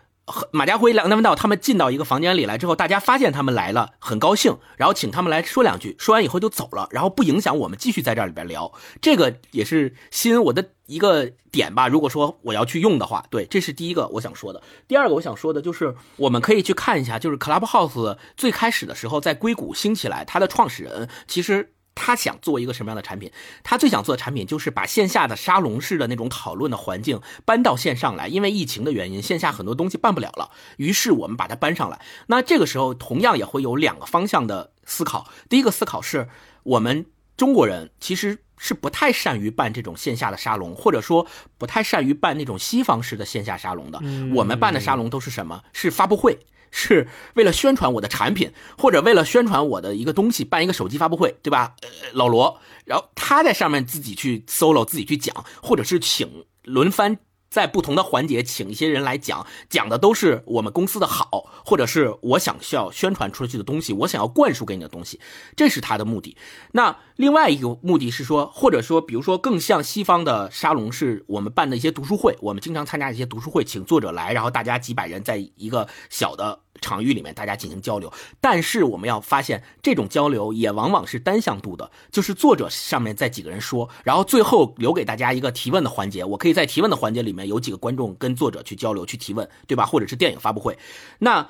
[0.52, 8.72] 马家辉、梁文道他们进到一个房间里来之后，大家发现他们来了，很高兴，然后请他们来说两句，说完以后就走了，然后不影响我们继续在这里边聊。
[9.02, 11.88] 这个也是吸引我的一个点吧。
[11.88, 14.62] 如果说我要去用的话，对，这是第一个我想说的。
[14.88, 21.74] 第二个我想说的就是，我们可以去看一下，就是 Clubhouse 最开始的时候在硅谷兴起来，它的创始人其实。
[22.02, 23.30] 他想做一个什么样的产品？
[23.62, 28.30] 他最想做的产品就是把线下的沙龙式的那种讨论的环境搬到线上来。
[28.30, 32.00] 因为疫情的原因，线下很多东西办不了了，于是我们把它搬上来。
[32.28, 35.30] 那这个时候同样也会有两个方向的思考。
[35.50, 36.30] 第一个思考是
[36.64, 44.00] 我们中国人其实是不太善于办这种线下的沙龙，或者说不太善于办那种西方式的线下沙龙的。
[44.34, 45.64] 我们办的沙龙都是什么？
[45.74, 46.40] 是发布会。
[46.72, 51.76] 是为了宣传我的产品，或者为了宣传我的一个东西，办一个手机发布会，对吧？
[51.82, 57.18] 呃，老罗，然后他在上面自己去 solo，自己去讲，或者是请轮番。
[57.50, 65.20] 在不同的环节，请一些人来讲，讲的都是我们公司的好，或者是我想需要宣传出去的东西，我想要灌输给你的东西，
[65.56, 66.38] 这是他的目的。
[66.72, 76.60] 那另外一个目的是说，或者说，比如说更像西方的沙龙，是我们办的一些读书会，我们经常参加一些读书会，请作者来，然后大家几百人在一个小的。
[76.82, 89.86] 场域里面大家进行交流，但是我们要发现这种交流也往往是单向度的，就是作者上面在几个人说，然后最后留给大家一个提问的环节，我可以在提问的环节里面有几个观众跟作者去交流去提问，对吧？
[89.86, 90.78] 或者是电影发布会。
[91.20, 91.50] 那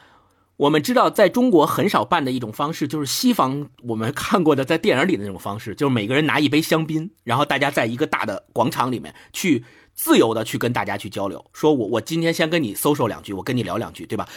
[0.58, 14.28] 我们知道在中国很少办的一种方式，就是西方我们看过的在电影里的那种方式，就是每个人拿一杯香槟，然后大家在一个大的广场里面去自由的去跟大家去交流，说我我今天先跟你 social 两句，我跟你聊两句，对吧？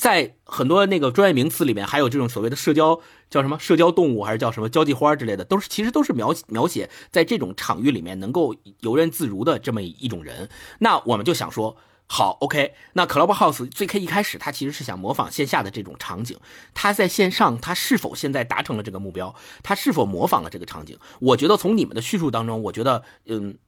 [0.00, 10.48] 在很多那个专业名词里面，还有这种所谓的社交叫什么社交动物，还是叫什么交际花之类的，都是其实都是描描写在这种场域里面能够游刃自如的这么一种人。
[10.78, 16.38] 那我们就想说，好，OK，那 Clubhouse 最开一开始，它其实是想模仿线下的这种场景，
[16.72, 19.34] 它在线上，它是否现在达成了这个目标？
[19.62, 20.98] 它是否模仿了这个场景？
[21.20, 23.58] 我觉得从你们的叙述当中，我觉得，嗯，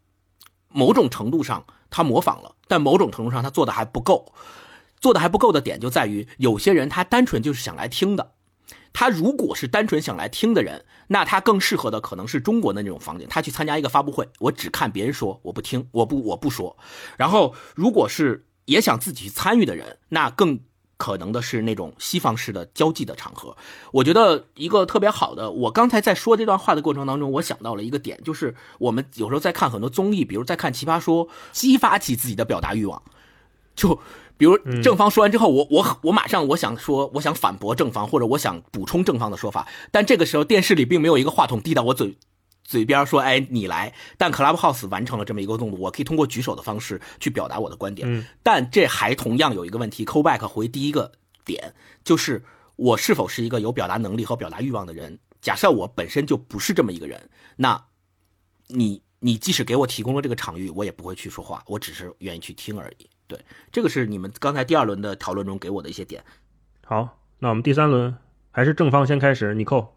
[0.68, 4.32] 某种程度上它模仿了，但某种程度上它做的还不够。
[5.02, 8.34] 做的还不够的点就在于，有些人他单纯就是想来听的，
[8.92, 16.76] 他如果是单纯想来听的人，那他更适合的可能是中国的那种房景，他去参加一个发布会，我只看别人说，我不听，我不我不说。
[17.16, 20.60] 然后，如果是也想自己去参与的人，那更
[20.96, 23.56] 可能的是那种西方式的交际的场合。
[23.90, 33.02] 我觉得一个特别好的，我刚才在说这段话的过程当中，我想到了一个点，就是我们有时候在看很多综艺，比如在看《奇葩说》，激发起自己的表达欲望，
[33.74, 34.00] 就。
[34.36, 42.16] 比如正方说完之后，我我我马上我想说，我想反驳正方，或者我想补充正方的说法，但这个时候电视里并没有一个话筒递到我嘴
[42.64, 43.92] 嘴边说，哎，你来。
[44.16, 48.26] 但 Clubhouse 完成了这么一个动作，我可以通过举手的方式去表达我的观点。
[48.42, 51.12] 但这还同样有一个问题，call back 回第一个
[51.44, 52.42] 点，就是
[52.76, 55.18] 我是否是一个有表达能力和表达欲望的人？
[55.40, 57.84] 假设我本身就不是这么一个人，那
[58.68, 63.08] 你你即使给我提供了这个场域，我也不会去说话，我只是愿意去听而已。
[63.32, 63.40] 对，
[63.72, 66.22] 这个是你们刚才第二轮的讨论中给我的一些点。
[66.84, 68.14] 好，那我们第三轮
[68.50, 69.94] 还是正方先开始，你扣。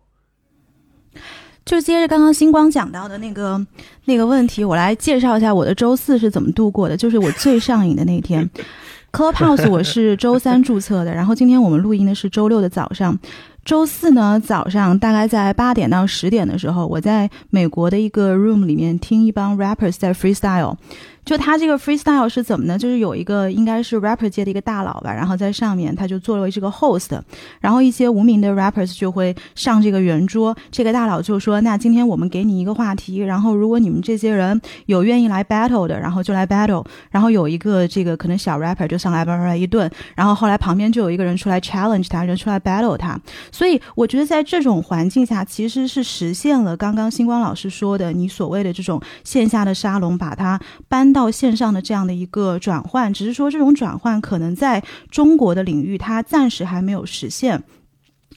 [1.66, 3.66] 就接着刚刚星光讲到的那个
[4.06, 6.96] 那个问题，我来介绍一下我的周四是怎么度过的。
[6.96, 8.50] 就是我最上瘾的那天，
[9.12, 13.20] Clubhouse 我是周三注册的，然后今天我们录音的是周六的早上。
[13.66, 20.78] 周四呢早上大概在八点到十点的时候，我在美国的一个 room 里面听一帮 rappers 在 freestyle。
[21.26, 22.78] 就他这个 freestyle 是怎么呢？
[22.78, 27.20] 就是有一个应该是 rapper 界的一个大佬吧，然后在上面他就作为这个 host，
[27.60, 30.56] 然后一些无名的 rappers 就会上这个圆桌。
[30.72, 36.86] 这个大佬就说：“那今天我们给你一个话题，然后如果你们这些人有愿意来 battle 的，然后就来 battle。
[37.10, 43.20] 然后有一个这个可能小 rapper 就上来叭叭叭一顿，然后后来旁边就有一个人出来 challenge 他，人出来 battle 他。
[43.52, 57.64] 所以我觉得在这种环境下，其实是实现了刚刚星光老师说的，你所谓的这种线下的沙龙，把它搬到线上的这样的一个转换，只是说这种转换可能在中国的领域，它暂时还没有实现。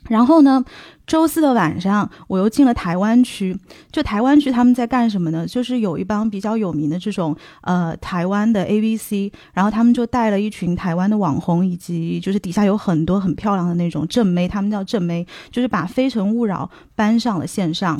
[0.09, 0.65] 然后呢？
[1.09, 3.59] 周四的晚上，我又进了台湾区。
[3.91, 5.47] 就台湾区他们在干什么呢？
[5.47, 17.97] 就是有一帮比较有名的这种呃台湾的 A B C，然后他们就带了一群台湾的网红，以及就是底下有很多很漂亮的那种正妹，他们叫正妹，就是把《非诚勿扰》搬上了线上。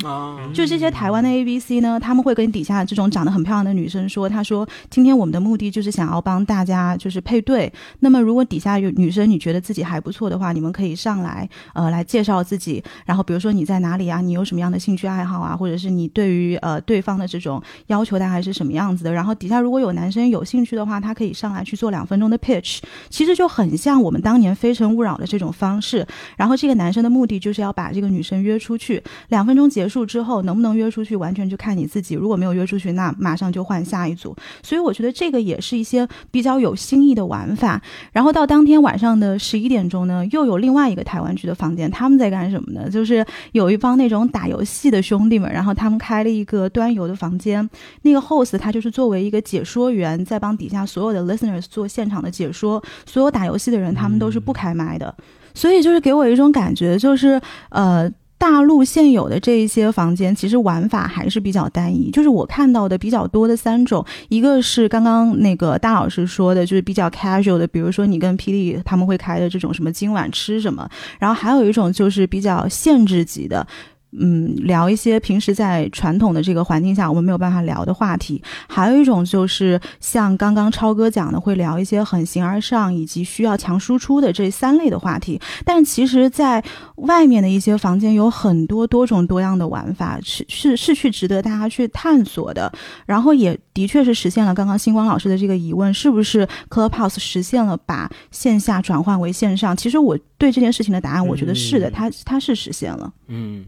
[0.53, 7.73] 就这些台湾的 A B C 呢，他们会跟底下这种长得很漂亮的女生说：“他说今天我们的目的就是想要帮大家就是配对。
[8.01, 14.21] 那么如果底下有女生你觉得自己还不错的话，你们可以上来呃来介绍自己。”然后比如说你在哪里啊？
[14.21, 15.55] 你有什么样的兴趣爱好啊？
[15.55, 19.11] 或者是你对于呃对方的这种要求大概是什么样子的？
[19.11, 22.79] 然后底下如果有男生有兴趣的话，他可以上来去做两分钟的 pitch，
[23.09, 26.05] 其实就很像我们当年《非诚勿扰》的这种方式。
[26.37, 32.15] 然后这个男生的目的就是要把这个女生约出去，两分钟结束之后能不能约出去，完全就看你自己。
[32.15, 34.35] 如果没有约出去，那马上就换下一组。
[34.63, 37.81] 所以我觉得这个也是一些比较有新意的玩法。
[38.11, 42.88] 然后到当天晚上的十一点钟呢，又有另外一个台湾区的房间，他们在干什么呢？
[42.89, 43.25] 就是。
[43.51, 47.67] 有一帮那种打游戏的兄弟们，然后他们开了一个端游的房间。
[48.03, 52.81] 那个 host 他就是作为一个解说员，在帮底下所有的 listeners 做现场的解说。
[53.05, 55.13] 所有打游戏的人，他们都是不开麦的，
[55.53, 58.11] 所以就是给我一种感觉，就是呃。
[58.39, 62.09] 大陆现有的这一些房间，其实玩法还是比较单一。
[62.09, 70.89] 就是我看到的比较多的三种，一个是刚刚那个大老师说的，就是比较 casual 的，比如说你跟霹雳他们会开的这种什么今晚吃什么。
[71.19, 73.67] 然后还有一种就是比较限制级的。
[74.11, 78.41] 嗯，聊一些平时在传统的这个环境下我们没有办法聊的话题。
[78.67, 85.39] 还有一种就是像刚刚超哥讲的，会聊一些很形而上以及需要强输出的这三类的话题。
[85.63, 86.63] 但其实，在
[86.95, 92.71] 外面的一些房间有很多多种多样的玩法，是是是去值得大家去探索的。
[93.05, 99.77] 然后也的确是实现了刚刚星光老师的这个疑问：是不是 Clubhouse 实现了把线下转换为线上？
[99.77, 103.13] 其实我对这件事情的答案，我觉得是的，它它是实现了。
[103.27, 103.65] 嗯。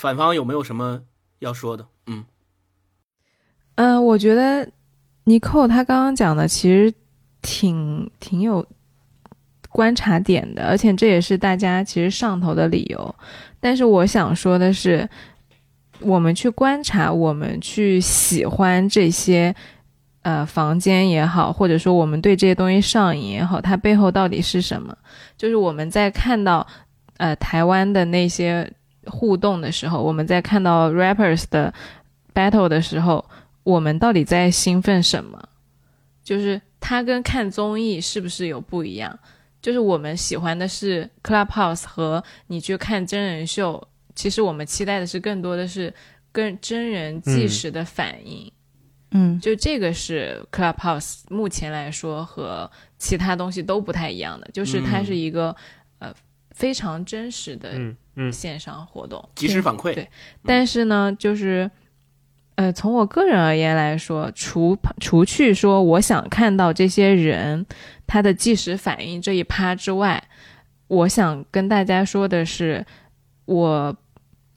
[0.00, 1.02] 反方有没有什么
[1.40, 1.86] 要说的？
[2.06, 2.24] 嗯，
[3.74, 4.66] 嗯，我觉得
[5.24, 6.90] 尼寇他刚刚讲的其实
[7.42, 8.66] 挺挺有
[9.68, 13.14] 观察点的，而且这也是大家其实上头的理由。
[13.60, 15.06] 但是我想说的是，
[15.98, 19.54] 我们去观察，我们去喜欢这些
[20.22, 24.96] 呃房间也好，或者说我们对这些东西上瘾也好，它背后到底是什么？
[25.36, 26.66] 就是我们在看到
[27.18, 28.72] 呃台湾的那些。
[29.10, 31.72] 互动的时候，我们在看到 rappers 的
[32.32, 33.24] battle 的时候，
[33.64, 35.42] 我们到底在兴奋什么？
[36.22, 39.18] 就是它跟看综艺是不是有不一样？
[39.60, 45.92] 就是我们喜欢的是 Clubhouse 和你去看真人秀，其实我们期待的是更多的是
[46.32, 48.50] 跟真人即时的反应。
[49.10, 55.54] 嗯，就这个是 Clubhouse 目前来说和其他东西都不太一样的，就是它是一个
[55.98, 56.14] 呃
[56.52, 57.72] 非常真实的。
[58.32, 59.28] 线上活动。
[59.36, 59.94] 及时反馈。
[59.94, 60.08] 对，
[60.44, 61.70] 但是呢，就是
[62.56, 67.64] 呃，从我个人而言来说，除除去说我想看到这些人
[68.08, 70.20] 他的即时反应这一趴之外，
[70.88, 72.84] 我想跟大家说的是，
[73.44, 73.96] 我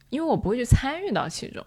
[0.09, 1.63] 因为我不会去参与到其中，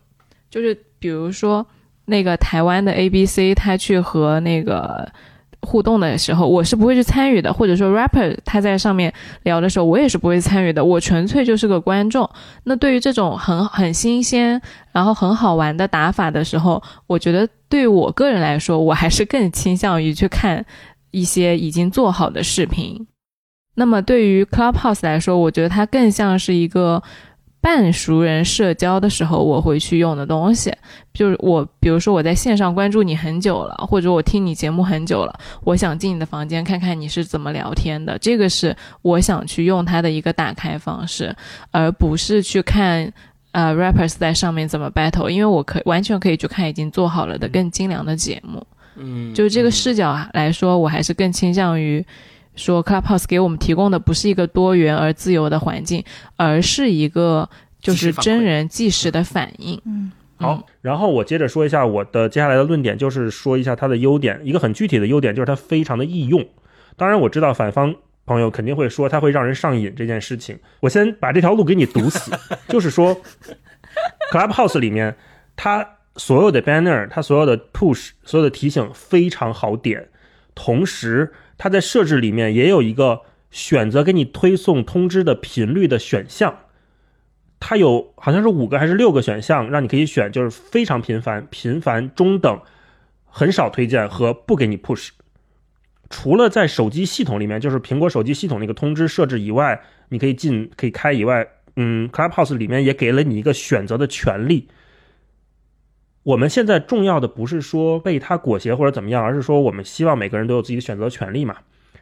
[0.51, 1.65] 就是比如说
[2.07, 5.13] 那个台湾的 A B C，他去和那个。
[5.67, 9.13] 互动的时候，我是不会去参与的，或者说 rapper 他在上面
[9.43, 12.31] 聊的时候，我也是不会参与的，我纯粹就是个观众。
[12.65, 14.63] 那对于这种很很新鲜，
[14.93, 20.65] 然后很好玩的打法的时候，我觉得对我个人来说，我还是更倾向于去看
[21.11, 23.07] 一些已经做好的视频。
[23.75, 27.03] 那么对于 Clubhouse 来说，我觉得它更像是一个。
[27.67, 30.73] 半熟人社交的时候，我会去用的东西，
[31.13, 41.35] 就是我，比如说我在线上关注你很久了，或者我听你节目很久了，我想进你的房间看看你是怎么聊天的，这个是我想去用它的一个打开方式，
[41.73, 43.13] 而不是去看
[43.51, 48.65] 呃 rappers 在上面怎么 battle，因为我可完全可以去看已经做好了的更精良的节目，
[48.95, 52.07] 嗯，就这个视角来说，我还是更倾向于。
[52.57, 56.03] 说 Clubhouse 给我们提供的不是一个多元而自由的环境，
[56.37, 57.49] 而是一个
[57.81, 59.81] 就是真人即时的反应。
[59.85, 64.41] 嗯，好，然后我接着说一下我的接下来的论点，就是说一下它的优点。
[64.43, 66.45] 一个很具体的优点就是它非常的易用。
[66.97, 67.95] 当然我知道反方
[68.25, 70.59] 朋友肯定会说它会让人上瘾这件事情。
[70.81, 72.33] 我先把这条路给你堵死，
[72.69, 73.15] 就是说
[74.33, 75.15] Clubhouse 里面
[75.55, 75.87] 它
[76.17, 80.09] 所有的 banner，它所有的 push，所有的提醒非常好点，
[80.55, 81.31] 同时。
[81.59, 86.59] 它在设置里面也有一个选择给你推送通知的频率的选项，
[87.59, 92.61] 它有好像是五个还是六个选项，让你可以选，就是非常频繁、频繁、中等、
[93.25, 95.09] 很少推荐和不给你 push。
[96.11, 99.81] 除了在手机系统里面，就是苹果手机系统那个通知设置以外，
[100.11, 101.47] 你可以进可以开以外，
[101.77, 104.69] 嗯，Clubhouse 里面也给了你一个选择的权利。
[106.27, 111.57] 我们现在重要的不是说被它裹挟或者怎么样，而是说我们希望每个人都有自己的选择权利嘛。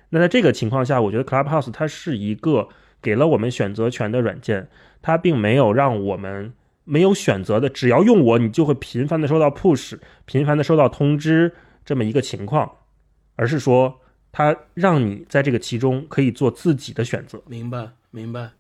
[0.09, 2.67] 那在这个情况下，我觉得 Clubhouse 它是一个
[3.03, 4.67] 给了我们选择权的软件，
[5.03, 6.55] 它并没有让我们
[6.85, 11.53] 没有选择的，只要用我，你就会频繁的收到 push，频繁的收到通知
[11.85, 12.71] 这么一个情况。
[13.37, 14.01] 而是说，
[14.33, 17.43] 它让你在这个其中可以做自己的选择。
[17.47, 18.53] 明白，明白。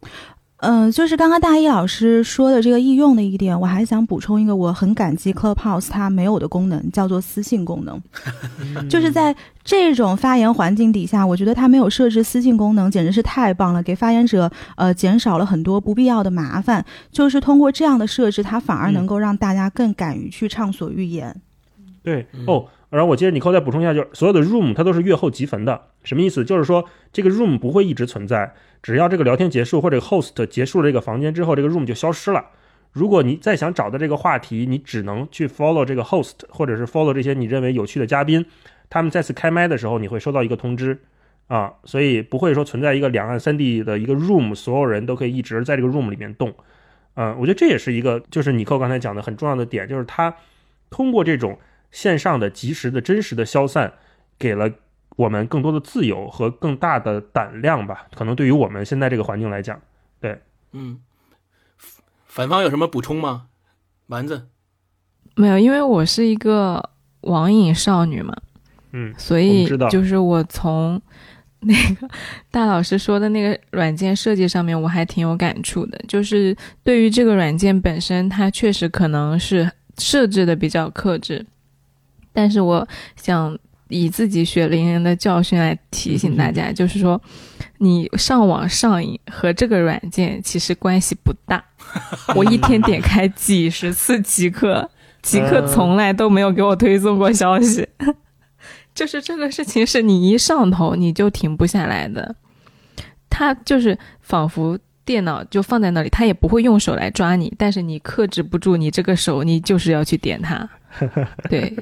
[0.66, 8.00] 嗯，就是刚刚大一老师说的这个易用的一点，我还想补充一个，我很感激 Clubhouse 它没有的功能，叫做私信功能。
[8.88, 16.82] 就是在这种发言环境底下，我觉得它没有设置私信功能，简直是太棒了，给发言者呃减少了很多不必要的麻烦。
[17.12, 21.34] 就是通过这样的设置，它反而能够让大家更敢于去畅所欲言。
[22.02, 22.64] 对哦。
[22.94, 26.44] 然后我接着你扣再补充一下，就是所有的 room 它都是阅后即焚的，什么意思？
[26.44, 32.44] 就是说这个 room 不会一直存在，只要这个聊天结束或者 host 结束这个房间之后，这个 room 就消失了。
[32.92, 38.46] 如果你再想找到这个话题，你只能去 follow 这个 host，或者是 follow 这些你认为有趣的嘉宾，
[38.88, 40.96] 他们再次开麦的时候，你会收到一个通知
[41.48, 46.54] 啊，所以不会说存在一个两岸三地的一个 room，所有人都可以一直在这个 room 里面动。
[47.14, 50.32] 嗯，我觉得这也是一个，就是你扣刚才讲的很重要的点，就是他
[50.90, 51.58] 通过这种。
[51.94, 53.92] 线上的及时的真实的消散，
[54.36, 54.68] 给了
[55.14, 58.08] 我们更多的自由和更大的胆量吧。
[58.16, 59.80] 可能对于我们现在这个环境来讲，
[60.20, 60.42] 对，
[60.72, 60.98] 嗯，
[62.26, 63.46] 反方有什么补充吗？
[64.08, 64.48] 丸子，
[65.36, 66.90] 没有，因为我是一个
[67.20, 68.36] 网瘾少女嘛，
[68.90, 71.00] 嗯，所以就是我从
[71.60, 72.08] 那个
[72.50, 75.96] 大老师说的那个软件设计上面，我还挺有感触的。
[76.08, 81.46] 就是对于这个软件本身，它确实可能是设置的比较克制。
[82.34, 83.56] 但是我想
[83.88, 87.18] 以自己血淋淋的教训来提醒大家，就是说，
[87.78, 91.64] 你上网上瘾和这个软件其实关系不大。
[92.34, 94.90] 我一天点开几十次极客，
[95.22, 97.88] 极客从来都没有给我推送过消息。
[98.94, 102.34] 就是这个事情是你一上头你就停不下来的，
[103.28, 110.68] 它就是仿佛电脑就放在那里，它也不会用手来抓你，但是你克制不住你这个手，你就是要去点它。
[111.48, 111.74] 对，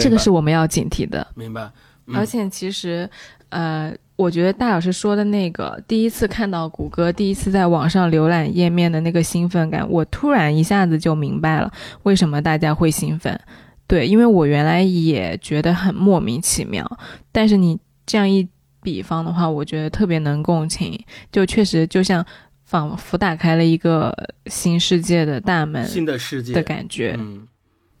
[0.00, 1.26] 这个是我们要警惕的。
[1.34, 1.70] 明白。
[2.12, 3.08] 而且其实，
[3.50, 11.72] 呃，我觉得大老师说的那个第一次看到谷歌，第一次在网上浏览页面的那个兴奋感，我突然一下子就明白了
[12.02, 13.40] 为什么大家会兴奋。
[13.86, 16.84] 对，因为我原来也觉得很莫名其妙。
[17.30, 18.46] 但是你这样一
[18.82, 20.98] 比方的话，我觉得特别能共情。
[21.30, 22.24] 就确实就像
[22.64, 24.12] 仿佛打开了一个
[24.46, 27.14] 新世界的大门，新的世界的感觉。
[27.16, 27.46] 嗯。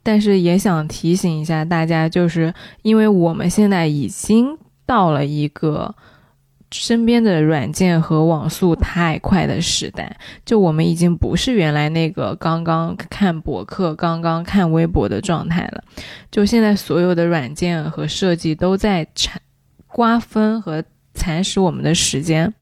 [0.02, 5.94] 但是也想提醒一下大家，就是因为我们现在已经到了一个
[6.70, 15.84] 身边的软件和网速太快的时代，就我们已经不是原来那个刚刚看博客、刚刚看微博的状态了。
[16.30, 19.40] 就现在所有的软件和设计都在产
[19.86, 20.82] 瓜分和
[21.14, 22.52] 蚕食我们的时间，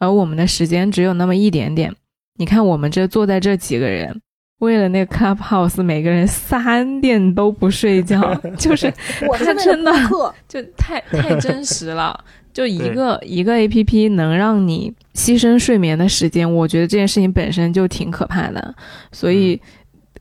[0.00, 1.94] 而我们的时间只有那么一点点。
[2.36, 4.20] 你看，我们这坐在这几个人。
[4.64, 8.92] 为了那个 Clubhouse，每个人三点都不睡觉， 就是
[9.38, 9.92] 他真的
[10.48, 12.18] 就太太真实了。
[12.52, 18.74] 就一个一个 APP 能让你牺牲睡眠的时间，我觉得这件事情本身就挺可怕的。
[19.12, 19.60] 所以。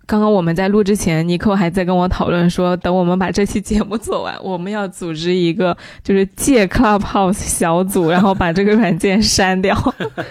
[0.05, 9.73] 刚刚我们在录之前，尼克还在跟我讨论说，等我们把这期节目做完，我们要组织一个就是借 Clubhouse 小组，然后把这个软件删掉。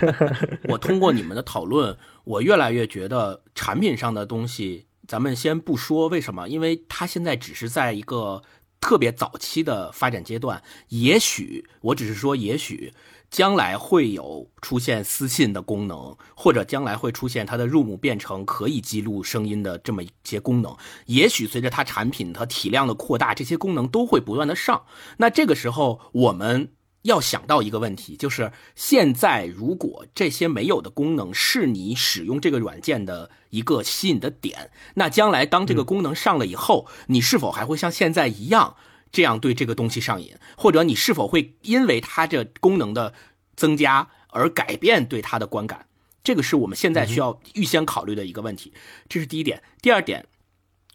[0.69, 8.43] 我通过你们的讨论，我越来越觉得产品上的东西，咱们先不说为什么，因为它现在只是在一个
[8.81, 10.63] 特别早期的发展阶段。
[10.89, 12.93] 也许我只是说，也许。
[13.33, 20.77] 将来会有出现私信的功能，或者将来会出现它的 room 变成可以记录声音的这么一些功能。
[21.07, 24.85] 也许随着它产品它体量的扩大，这些功能都会不断的上。
[25.17, 26.73] 那这个时候我们
[27.03, 38.77] 要想到一个问题，就是现在如果这些没有的功能是你使用这个软件的一个吸引的点，那将来当这个功能上了以后，你是否还会像现在一样？
[39.11, 43.13] 这样对这个东西上瘾，或者你是否会因为它这功能的
[43.55, 45.87] 增加而改变对它的观感？
[46.25, 48.73] 这个是我们现在需要预先考虑的一个问题。
[49.11, 49.63] 这是第一点。
[49.83, 50.25] 第二点，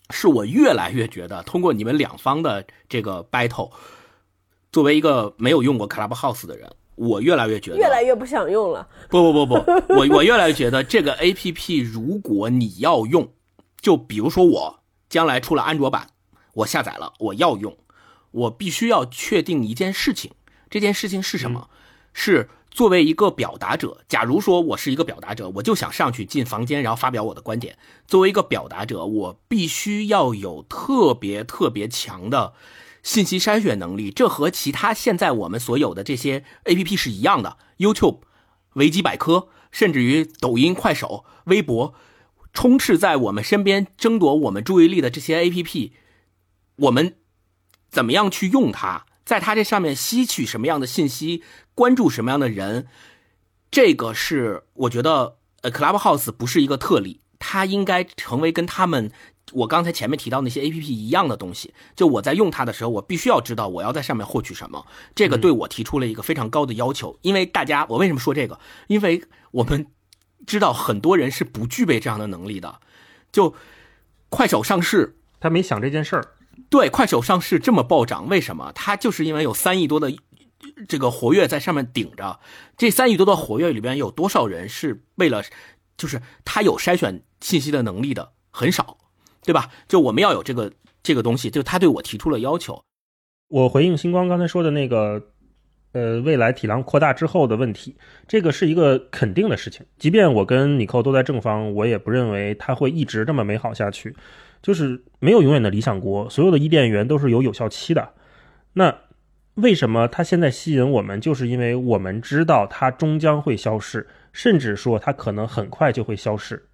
[0.09, 3.71] 是我越来越觉得，通过你们两方的这个 battle，
[4.77, 8.87] 作为一个没有用过 Clubhouse 的人，我越来越觉得，越来越不想用了。
[9.09, 13.27] 不不不不，我 我越来越觉得这个 A P P 如果你要用，
[13.81, 16.11] 就比如说我将来出了安卓版，
[16.53, 17.75] 我下载了，我要用，
[18.29, 20.29] 我必须要确定一件事情，
[20.69, 21.71] 这件事情是什么？
[22.13, 27.75] 是作为一个表达者，假如说我是一个表达者，我就想上去进房间，然后发表我的观点。
[28.05, 32.53] 作为一个表达者，我必须要有特别特别强的
[33.07, 38.19] 信息筛选能力，这和其他现在我们所有的这些 A P P 是一样的，YouTube。
[38.73, 41.95] 维基百科，甚至于抖音、快手、微博，
[42.51, 45.91] 充斥在我们身边，争夺我们注意力的这些 APP，
[46.75, 47.15] 我们
[47.89, 49.05] 怎么样去用它？
[49.23, 51.41] 在它这上面吸取什么样的信息？
[51.73, 52.87] 关注什么样的人？
[53.71, 59.09] 这个是我觉得，呃，Clubhouse 不是一个特例，它应该成为跟他们
[59.53, 61.73] 我刚才前面提到那些 APP 一样的东西。
[61.95, 64.85] 就我在用它的时候，我必须要知道我要在上面获取什么。
[65.15, 68.59] 这个对我提出了一个非常高的要求，因为大家，我为什么说这个？
[68.87, 69.87] 因为我们
[70.45, 72.79] 知道很多人是不具备这样的能力的。
[73.31, 73.53] 就
[74.29, 76.33] 快手上市，他没想这件事儿。
[76.69, 78.71] 对，快手上市这么暴涨，为什么？
[78.73, 80.11] 它就是因为有三亿多的
[80.87, 82.39] 这个活跃在上面顶着。
[82.75, 85.43] 这三亿多的活跃里边，有多少人是为了，
[85.95, 88.97] 就是他有筛选信息的能力的很少，
[89.47, 89.69] 对吧？
[89.87, 90.69] 就我们要有这个
[91.01, 92.83] 这个东西，就他对我提出了要求。
[93.47, 95.29] 我回应星光刚才说的那个，
[95.93, 97.95] 呃，未来体量扩大之后的问题，
[98.27, 99.85] 这个是一个肯定的事情。
[99.97, 104.13] 即便我跟尼寇都在正方，我也不认为它会一直这么美好下去。
[104.61, 108.13] 就是没有永远的理想国，所有的伊甸园都是有有效期的。
[108.73, 108.93] 那
[109.53, 111.21] 为什么它现在吸引我们？
[111.21, 116.67] 就是因为我们知道它终将会消逝，甚至说它可能很快就会消逝。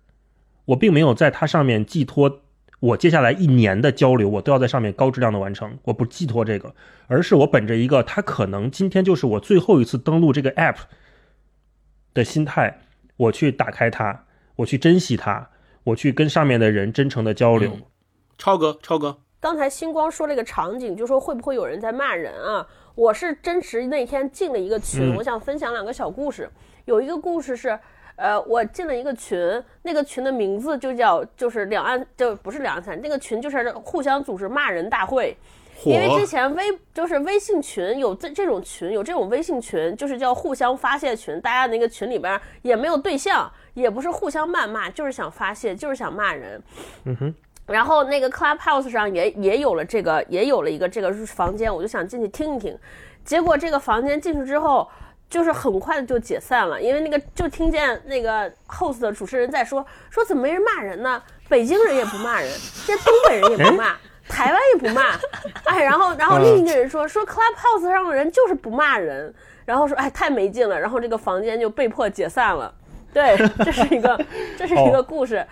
[0.66, 2.42] 我并没有在它上面寄托
[2.84, 5.78] 我接下来一年的交流，我都要在上面高质量的完成。
[5.84, 6.76] 我不寄托这个，
[7.08, 10.76] 而是我本着一个它可能今天就是我最后一次登录这个 app
[12.14, 12.82] 的心态，
[13.16, 14.26] 我去打开它，
[14.58, 15.50] 我去珍惜它。
[15.86, 17.78] 我去跟上面的人真诚的交流，
[18.38, 22.66] 超哥，超哥，刚才星光说了一个场景，就说会不会有人在骂人啊？
[22.96, 26.50] 我是真实那天进了一个群，我想分享两个小故事。
[26.86, 27.78] 有一个故事是，
[28.16, 35.36] 呃，我进了一个群，那个群的名字就叫就是两岸，就不是两岸三，那个群就是互相组织骂人大会。
[35.86, 36.64] 因为之前微
[36.94, 43.52] 就是微信群有这这种群，有这种微信群，就是叫互相发泄群，大家那个群里边也没有对象。
[43.74, 46.62] 也不是互相谩骂，就是想发泄，就是想骂人。
[47.06, 47.36] 嗯哼。
[47.66, 52.78] 然后那个 Clubhouse 上也也有了这个，也有了一个这个房间，我就想进去听一听。
[53.24, 54.89] 结果这个房间进去之后，
[55.30, 61.24] 就是很快的就解散了，因为那个就听见那个 host 的主持人在说说怎么没人骂人呢？
[61.47, 62.51] 北京人也不骂人，
[62.86, 63.95] 这东北人也不骂，
[64.28, 65.16] 台湾也不骂。
[65.64, 69.34] 哎，然后然后另一个人说说 Clubhouse 上的人就是不骂人，
[69.66, 72.74] 然后说哎太没劲了，然后这个房间就被迫解散了。
[73.14, 74.20] 对，这是一个，
[74.57, 75.45] 这是一个故事。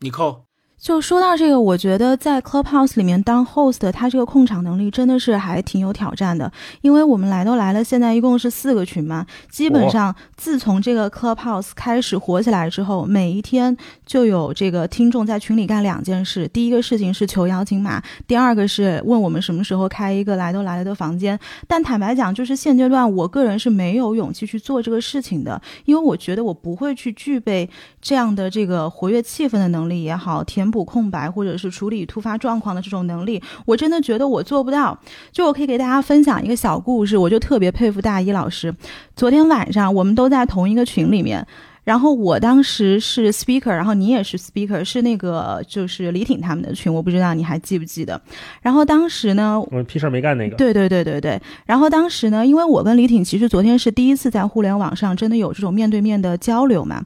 [0.00, 0.44] 你扣。
[0.82, 6.50] 就说到这个，我觉得在 Clubhouse 里面当 host，他这个控场能力真的是还挺有挑战的。
[6.80, 21.38] 因为我们来都来了，现在一共是四个群嘛，基本上自从这个 Clubhouse 开始火起来之后，每一天就有这个听众在群里干两件事：第一个事情是求邀请码，第二个是问我们什么时候开一个来都来了的房间。
[21.68, 27.70] 但坦白讲，就是现阶段我个人是没有勇气去做这个事情的，因为我觉得我不会去具备
[28.00, 30.71] 这样的这个活跃气氛的能力也好，填。
[30.72, 34.98] 补空白或者是处理突发状况的这种能力，我真的觉得我做不到。
[35.30, 38.74] 就我可以给大家分享一个小故事，我就特别佩服大一老师。
[39.14, 41.46] 昨天晚上我们都在同一个群里面。
[41.84, 48.20] 然后我当时是 speaker，然后你也是 speaker，是那个就是李挺他们的群，我不知道你还记不记得。
[48.60, 50.56] 然后当时呢，我屁事儿没干那个。
[50.56, 51.40] 对对对对对。
[51.66, 57.02] 然后当时呢，因为我跟李挺其实昨天是第一次在互联网上真的有这种面对面的交流嘛。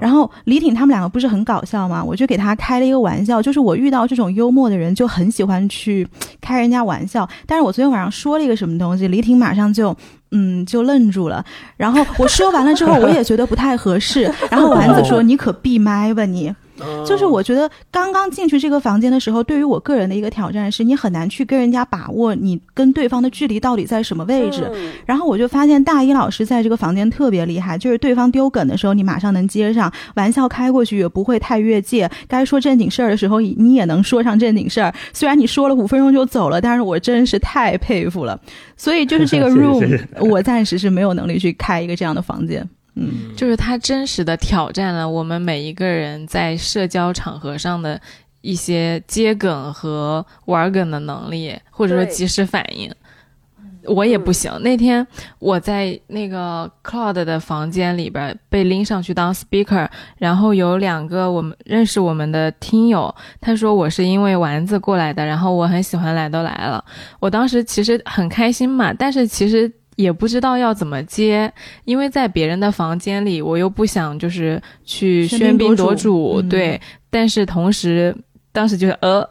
[0.00, 2.04] 然后李挺他们两个不是很搞笑吗？
[2.04, 6.06] 我就给他开了一个玩笑，就是我遇到这种幽默的人就很喜欢去
[6.40, 7.28] 开人家玩笑。
[7.46, 9.96] 但是我昨天晚上说了一个什么东西，李挺马上就。
[10.30, 11.44] 嗯，就愣住了。
[11.76, 14.30] 然后我说完了之后，我也觉得不太合适。
[14.50, 16.54] 然后丸子说：“你可闭麦吧你。”
[17.06, 24.70] 就是我觉得刚刚进去这个房间的时候，对于我个人的一个挑战是，你很难去跟人家把握你跟对方的距离到底在什么位置。
[25.06, 32.10] 然后我就发现大一老师在这个房间特别厉害，就是对方丢梗的时候，你马上能接上，玩笑开过去也不会太越界。
[32.26, 34.94] 该说正经事儿的时候，你也能说上正经事儿。
[35.12, 38.38] 虽然你说了五分钟就走了，但是我真是太佩服了。
[38.76, 42.68] 所以就是这个 room，我暂时是没有能力去开一个这样的房间。
[42.98, 48.00] 嗯，就是他真实的挑战了我们每一个人在社交场合上的
[48.40, 52.92] 一些接梗和玩梗的能力，或者说及时反应。
[53.84, 54.52] 我也不行。
[54.60, 55.06] 那天
[55.38, 59.88] 我在那个 Cloud 的房间里边被拎上去当 speaker，
[60.18, 66.84] 然后有两个我们认识我们的听友，他说我是因为丸子过来的，然后我很喜欢来都来了。
[67.18, 71.52] 我当时其实很开心嘛，但是其实也不知道要怎么接，
[71.84, 76.80] 因为在别人的房间里，我又不想就是去喧喧宾宾夺主夺主，嗯对。
[77.10, 78.16] 但是同时，
[78.52, 79.28] 当时就是呃。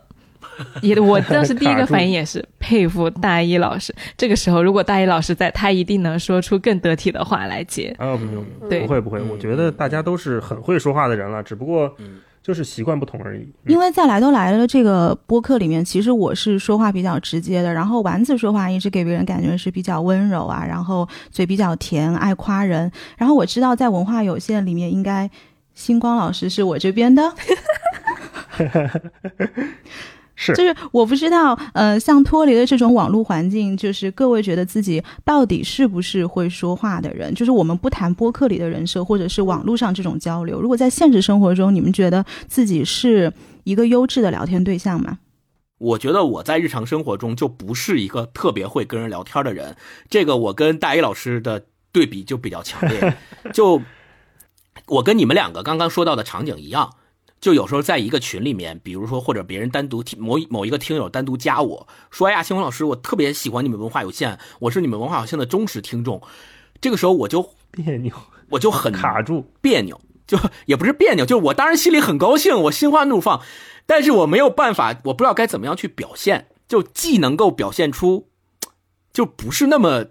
[0.81, 3.93] 也，我当时第一个反应也是佩服大一老师。
[4.17, 7.95] 这个时候，如果大一老师在，他一定能说出更得体的话来接。
[7.99, 12.17] 啊，不用，对不会不会，我觉得大家都是很会说话的人了，只不过嗯
[12.47, 13.45] 就是习惯不同而已。
[13.65, 22.89] 因为在来都来了这个播客里面，其实我是说话比较直接的，然后丸子说话一直给别人感觉是比较温柔啊，然后嘴比较甜，爱夸人。
[23.17, 25.29] 然后我知道在文化有限里面，应该
[25.75, 27.33] 星光老师是我这边的，
[30.39, 37.33] 是就是我不知道，呃，像脱离了这种网络环境，就是各位觉得自己到底是不是会说话的人？
[37.33, 43.33] 就是我们不谈播客里的人设，或者是网络上这种交流，如果在现实生活中，你们觉得自己是
[43.63, 45.17] 一个优质的聊天对象吗？
[45.79, 49.75] 我觉得我在日常生活中就不是一个特别会跟人聊天的人，
[50.09, 53.15] 这个我跟大一老师的对比就比较强烈。
[53.53, 53.81] 就
[54.85, 56.93] 我跟你们两个刚刚说到的场景一样，
[57.39, 66.21] 就有时候在一个群里面，比如说或者别人单独听某某一个听友单独加我说：“哎呀，星光老师，我特别喜欢你们文化有限，我是你们文化有限的忠实听众。”
[66.81, 68.13] 这个时候我就别扭，
[68.49, 69.51] 我就很卡住。
[69.61, 73.41] 别扭，就也不是别扭，就是我当然心里很高兴，我心花怒放，
[73.85, 78.27] 但是我没有办法，我不知道该怎么样去表现，就既能够表现出，
[79.13, 80.05] 就不是那么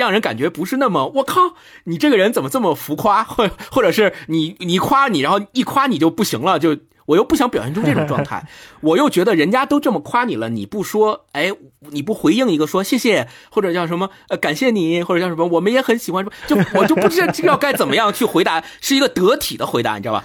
[0.00, 6.74] 让人感觉不是那么我靠，你这个人怎么这么浮夸， 或或者是你你夸你，然后一夸你就不行了，就
[7.04, 8.48] 我又不想表现出这种状态，
[8.80, 11.52] 我又觉得人家都这么夸你了，你不说，哎，
[11.90, 20.24] 你不回应一个说谢谢，或者叫什么呃感谢你，或者叫什么我们也很喜欢，就 我就不知道该怎么样去回答，是一个得体的回答，你知道吧？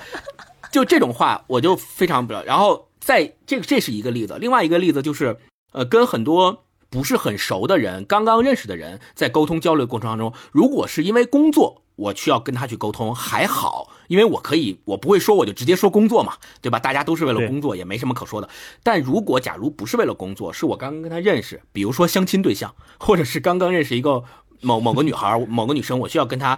[0.71, 2.43] 就这种话我就非常不了。
[2.45, 5.35] 然后在这个这是一个例子，另外一个例子就是
[5.73, 6.64] 呃跟很多。
[6.95, 16.79] 不是很熟的人，刚刚认识的人，在沟通交流过程当中，如果是因为工作，我需要跟他去沟通，还好，因为我可以，我不会说我就直接说工作嘛， 对吧？
[16.79, 18.47] 大家都是为了工作，也没什么可说的。
[18.81, 24.23] 但如果假如不是为了工作，是我刚刚跟他认识，比如说相亲对象，或者是刚刚认识一个
[24.61, 26.57] 某某个女孩、某个女生，我需要跟她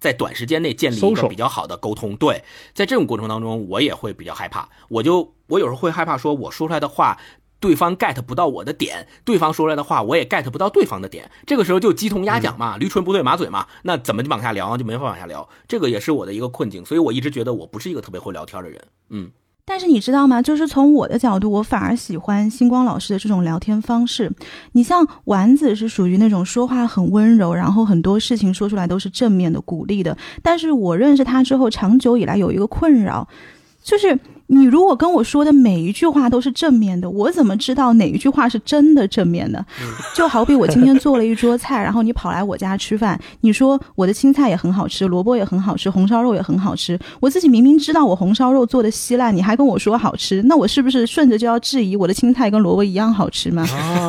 [0.00, 2.16] 在短时间内建立一个比较好的沟通。
[2.16, 2.42] 对，
[2.74, 7.20] 在这种过程当中，我也会比较害怕，我就我有时候会害怕说，我说出来的话。
[7.64, 19.30] 对方 get 不到我的点，对方说出来的话我也 get 不到对方的点，这个时候就鸡同鸭讲嘛，驴唇不对马嘴嘛，那怎么就往下聊就没法往下聊，这个也是我的一个困境，所以我一直觉得我不是一个特别会聊天的人，嗯，
[19.64, 20.42] 但是你知道吗？
[20.42, 24.30] 就是从我的角度，我反而喜欢星光老师的这种聊天方式。
[24.72, 30.14] 你像丸子是属于那种说话很温柔，然后很多事情说出来都是正面的、鼓励的。
[30.42, 33.26] 但是我认识他之后，长久以来有一个困扰，
[33.84, 39.64] 就是你如果跟我说的每一句话都是正面的，我怎么知道哪一句话是真的正面的？
[40.16, 53.66] 就好比我今天做了一桌菜，然后你跑来我家吃饭，你说我的青菜也很好吃，萝卜也很好吃，红烧肉也很好吃，我自己明明知道我红烧肉做的稀烂，你还跟我说好吃，那我是不是顺着就要质疑我的青菜跟萝卜一样好吃吗？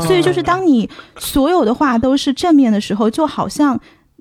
[0.07, 3.78] 所以就是当你所有的话都是正面的时候，就好像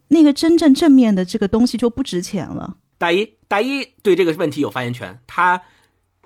[0.09, 2.75] 那个真正正面的这个东西就不值钱了。
[3.05, 5.61] 大一大一对这个问题有发言权，他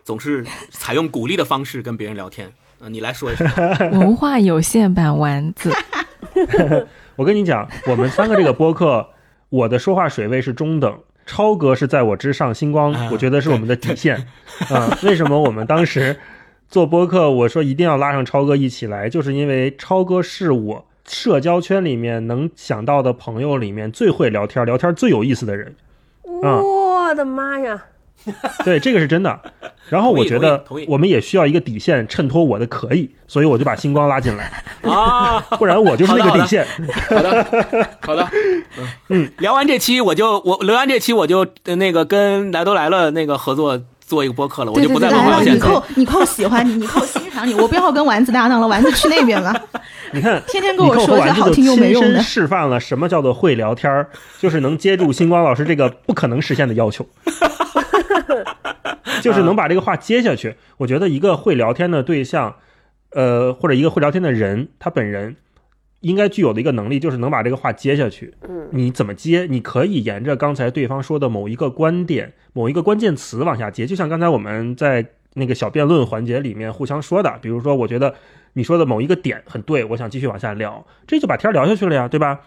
[0.05, 3.53] 总是采用鼓励的方式跟别人聊天，呃，你来说一下，
[3.91, 5.73] 文化有限版丸子，
[7.17, 9.09] 我跟你讲，我们三个这个播客，
[9.49, 14.29] 我的说话水位是中等，超哥是在我之上，星光啊我觉得是我们的底线。
[14.69, 16.21] 啊、为什么我们当时
[16.69, 25.75] 做播客，我说一定要拉上超哥一起来，就是因为超哥是我社交圈里面能想到的朋友里面最会聊天、聊天最有意思的人。
[26.43, 26.63] 嗯。
[26.63, 27.83] 我的妈呀！
[28.65, 29.41] 对，这个是真的。
[29.89, 36.67] 然后我觉得我们也需要一个底线衬托我的可以，所以我就把星光拉进来，啊， 不然我就是那个底线。
[37.09, 38.29] 好的，好的，
[38.77, 38.89] 嗯。
[39.09, 49.55] 嗯，聊完这期我就我聊完这期我就呃那个跟来都来了那个合作做一个播客了，我就不在对对对来了，你扣 你扣喜欢你，你扣欣赏你，我不要跟丸子搭档了，丸子去那边了，
[50.13, 52.23] 你看，天天跟我说这好听又没用的。
[52.23, 57.07] 示范了什么叫做会聊天儿，就是能接住星光老师这个不可能实现的要求，
[59.21, 60.57] 就是能把这个话接下去。
[60.79, 62.55] 我觉得一个会聊天的对象，
[63.13, 65.37] 呃，或者一个会聊天的人，他本人
[66.01, 68.35] 应该具有的一个能力，就是能把这个话接下去。
[68.49, 69.47] 嗯，你怎么接？
[69.51, 78.15] 你可以沿着刚才对方说的某一个观点、某一个关键词往下接，就像刚才我们在那个小辩论环节里面互相说的，比如说，我觉得
[78.53, 82.41] 你说的某一个点很对，我想继续往下聊，这就把天儿聊下去了呀，对吧？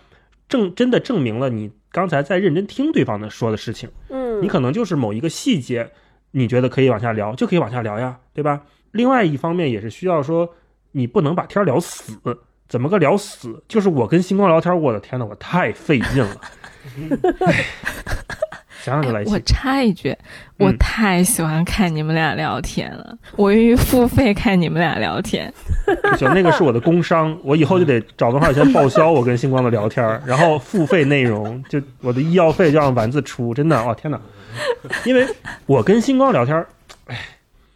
[0.47, 5.91] 证真的证明了你刚才在认真听对方的说的事情，嗯，你可能就是某一个细节，
[6.31, 8.63] 你觉得可以往下聊，就可以往下聊呀，对吧？
[8.91, 10.53] 另外一方面也是需要说，
[10.91, 12.19] 你不能把天儿聊死。
[12.71, 13.61] 怎么个聊死？
[13.67, 16.41] 就是我跟星光聊天，我的天呐，我太费劲了。
[17.45, 17.65] 哎
[18.81, 19.39] 想想就来哎，气我。
[19.41, 20.17] 插一句，
[20.57, 25.53] 我嗯太喜欢看你们俩聊天了，我愿意付费看你们俩聊天。
[25.85, 34.19] 不行，那个是我的工伤，我以后就得找多少钱报销我跟星光的聊天儿，然后付费内容，就我的医药费就让丸子出，真的，哦天哪！
[35.03, 35.27] 因为
[35.65, 36.67] 我跟星光聊天儿，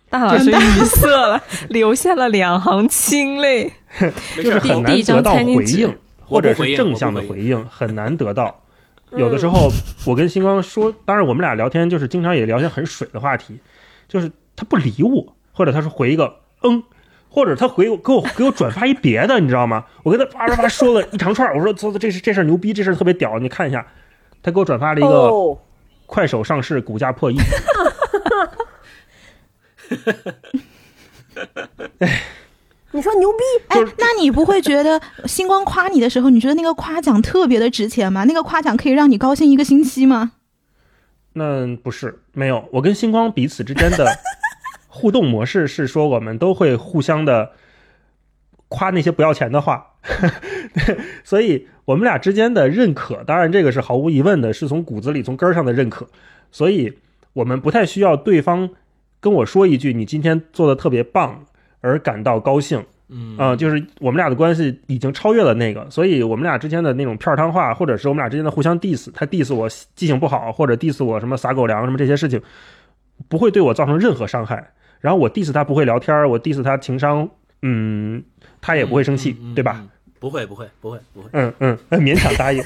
[0.10, 3.74] 大老师语塞了，流下了两行清泪。
[4.36, 8.48] 就是很难得到回应，或者是正向的回回应，很难得到。
[8.50, 9.72] 嗯有的时候，
[10.06, 13.60] 我跟星光说，当然我们俩聊天就是经常也聊些很水的话题，
[14.10, 16.84] 就是他不理我，或者他说回一个嗯，
[17.30, 19.86] 或者他回我给我给我转发一别的，你知道吗？
[20.04, 23.88] 我跟他啪啪啪说了一长串，我说这这是这事儿牛逼，这事儿特别屌，你看一下，
[24.43, 25.58] 他给我转发了一个哦，
[26.08, 27.38] 快手上市股价破亿，
[32.96, 33.38] 你说牛逼，
[33.68, 38.24] 哎，那你不会觉得 星光夸你的时候，你觉得那个夸奖特别的值钱吗？
[38.24, 40.32] 那个夸奖可以让你高兴一个星期吗？
[41.34, 44.08] 那不是没有，我跟星光彼此之间的
[44.88, 47.52] 互动模式是说，我们都会互相的
[48.70, 49.96] 夸那些不要钱的话，
[50.74, 56.08] 对， 所以我们俩之间的认可，当然这个是毫无疑问的，是从骨子里、从根儿上的认可，
[56.52, 56.98] 所以
[57.34, 58.70] 我们不太需要对方
[59.20, 61.43] 跟我说一句“你今天做的特别棒”
[61.86, 62.84] 而感到高兴。
[63.08, 72.42] 嗯啊、就是我们俩的关系已经超越了那个，所以我们俩之间的那种片儿汤话，或者是我们俩之间的互相 diss，他 diss 我记性不好，或者 diss 我什么撒狗粮什么这些事情，
[73.30, 74.72] 不会对我造成任何伤害。
[75.00, 77.30] 然后我 diss 他不会聊天儿，我 diss 他情商，
[77.62, 78.24] 嗯，
[78.60, 79.78] 他也不会生气，对吧？
[79.80, 81.30] 嗯不会，不会，不会，不会。
[81.34, 82.64] 嗯嗯，呃勉强答应。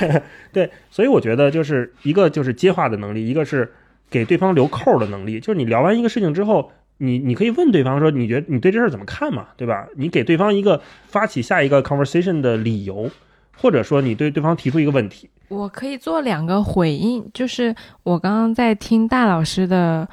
[0.52, 3.72] 对，所以我觉得就是一个就是接话的能力，一个是
[4.10, 5.40] 给对方留扣儿的能力。
[5.40, 9.86] 就是你聊完一个事情之后，你你可以问对方说，你觉得你对这事儿怎么看嘛，对吧？
[9.96, 13.10] 你给对方一个发起下一个 conversation 的理由，
[13.56, 15.30] 或者说你对对方提出一个问题。
[15.48, 20.06] 我可以做两个回应，就是我刚刚在听大老师的，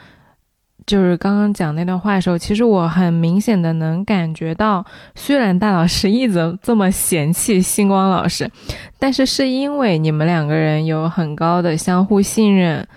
[0.85, 8.49] 就是刚刚讲那段话的时候，其实我很明显的能感觉到，虽然大老师一直这么嫌弃星光老师，
[8.97, 12.87] 但是是因为你们两个人有很高的相互信任，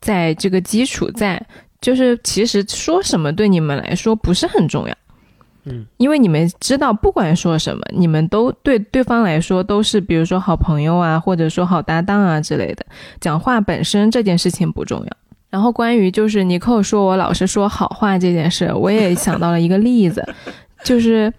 [0.00, 1.44] 在这个基础在，
[1.80, 4.94] 就是其实说什么对你们来说不是很重要。
[5.64, 12.86] 嗯，因为你们知道，不管说什么，你们都对对方来说都是，比如说好朋友啊，或者说好搭档啊之类的。
[13.20, 15.06] 讲话本身这件事情不重要。
[15.50, 20.24] 然后关于就是尼寇说我老是说好话这件事，我也想到了一个例子，
[20.84, 21.32] 就是，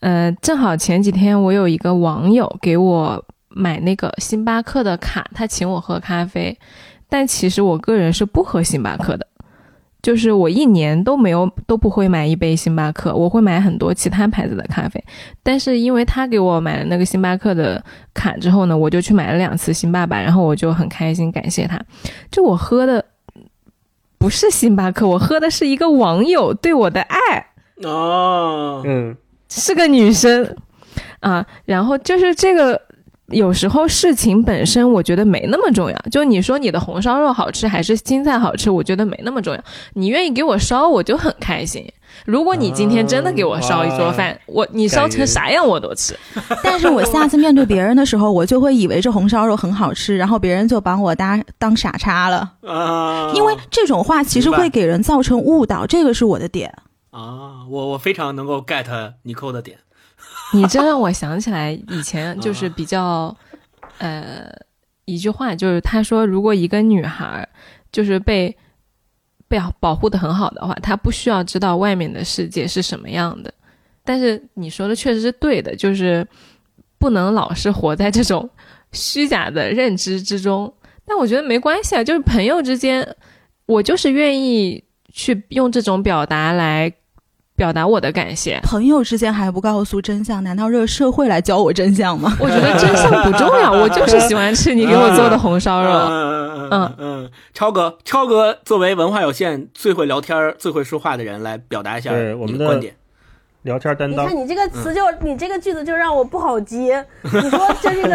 [0.00, 6.58] 呃，正好前几天我有一个网友给我买那个星巴克的卡，他请我喝咖啡，
[7.08, 9.26] 但其实我个人是不喝星巴克的。
[10.04, 15.02] 就是我一年都没有都不会买一杯星巴克，我会买很多其他牌子的咖啡。
[15.42, 17.82] 但是因为他给我买了那个星巴克的
[18.12, 21.80] 卡之后呢，我就去买了两次星爸爸，然后我就很开心，感谢他。
[22.30, 23.02] 就我喝的
[24.18, 27.46] 不是星巴克，我喝的是一个网友对我的爱，
[27.82, 29.16] 哦，嗯，
[29.48, 30.54] 是个女生
[31.20, 31.46] 啊。
[31.64, 32.78] 然后就是这个。
[33.28, 39.64] 有时候事情本身我觉得没那么重要，就你说你的红烧肉好吃还是青菜好吃，我觉得没那么重要。
[39.94, 41.90] 你愿意给我烧，我就很开心。
[42.26, 46.14] 如果你今天真的给我烧一桌饭，我你烧成啥样我都吃。
[46.62, 52.52] 但是我下次面对别人的时候，我就会以为这红烧肉很好吃，然后别人就把我当当傻叉了。
[52.66, 56.72] 啊，因为这种话其实会给人造成误导，这个是我的点。
[57.10, 59.78] 啊，我我非常能够 get 你扣的点。
[60.54, 63.36] 你这让我想起来以前就是比较，
[63.98, 64.50] 呃，
[65.04, 67.46] 一句话就是他说，如果一个女孩
[67.90, 68.56] 就是被
[69.48, 73.52] 被保护的很好的话，她不需要知道外面的世界是什么样的。
[74.04, 76.26] 但是你说的确实是对的，就是
[76.98, 78.48] 不能老是活在这种
[78.92, 80.72] 虚假的认知之中。
[81.04, 83.06] 但我觉得没关系啊，就是朋友之间，
[83.66, 84.82] 我就是愿意
[85.12, 86.92] 去用这种表达来
[87.56, 88.58] 表达我的感谢。
[88.62, 92.36] 朋友之间还不告诉真相，难道这个社会来教我真相吗？
[92.40, 95.90] 我觉得真相不重要， 我就是喜欢吃你给我做的红烧肉。
[95.90, 102.96] 嗯嗯嗯，超哥，超哥作为文化有限最会聊天、最会说话的人，来表达一下对我们的观点。
[103.62, 107.02] 聊天担当你看，你这个词就、你这个句子就让我不好接。
[107.22, 108.14] 你说就这个，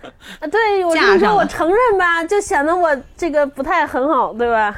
[0.40, 4.74] 啊，对我就是架上了说我承认吧，就显得我这个不太很好，对吧？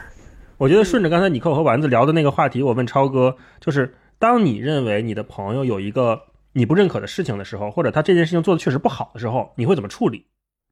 [0.59, 6.21] 我觉得顺着刚才尼寇和丸子聊的那个话题，我问超哥，就是当你认为你的朋友有一个
[6.55, 10.27] 你不认可的事情的时候，或者他这件事情做的确实不好的时候，你会怎么处理？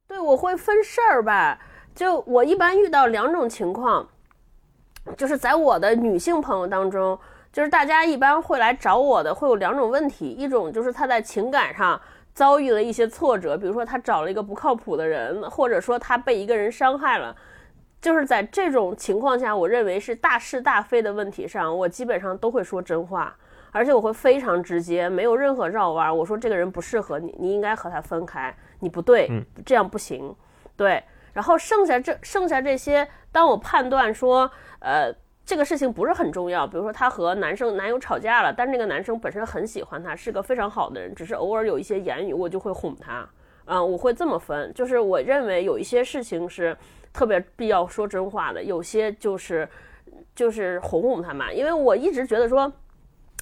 [0.08, 1.60] 对，我会分事儿吧。
[1.94, 4.08] 就我一般遇到两种情况，
[5.16, 7.16] 就是在我的女性朋友当中，
[7.52, 12.00] 就是大家一般会来找我的，会有两种问题，一种就是她在情感上
[12.34, 17.36] 遭遇了一些挫折，比如说她找了一个不靠谱的人，或者说她被一个人伤害了。
[18.06, 23.36] 就是在这种情况下，我认为是大是大非的问题上，我基本上都会说真话，
[23.72, 26.16] 而且我会非常直接，没有任何绕弯。
[26.16, 29.28] 我说这个人不适合你，你应该和他分开，你不对，
[29.64, 30.32] 这样不行。
[30.76, 31.02] 对，
[31.32, 34.48] 然后剩下这剩下这些，当我判断说，
[34.78, 35.12] 呃，
[35.44, 43.28] 这个事情不是很重要，比如说他和男生男友吵架了，但那个男生本身很喜欢他，是个非常好的人，只是偶尔有一些言语，我就会哄他。
[43.64, 46.76] 嗯，我会这么分，就是我认为有一些事情是。
[47.16, 49.66] 特别必要说真话的，有些就是
[50.34, 51.50] 就是哄哄他嘛。
[51.50, 52.70] 因为我一直觉得说，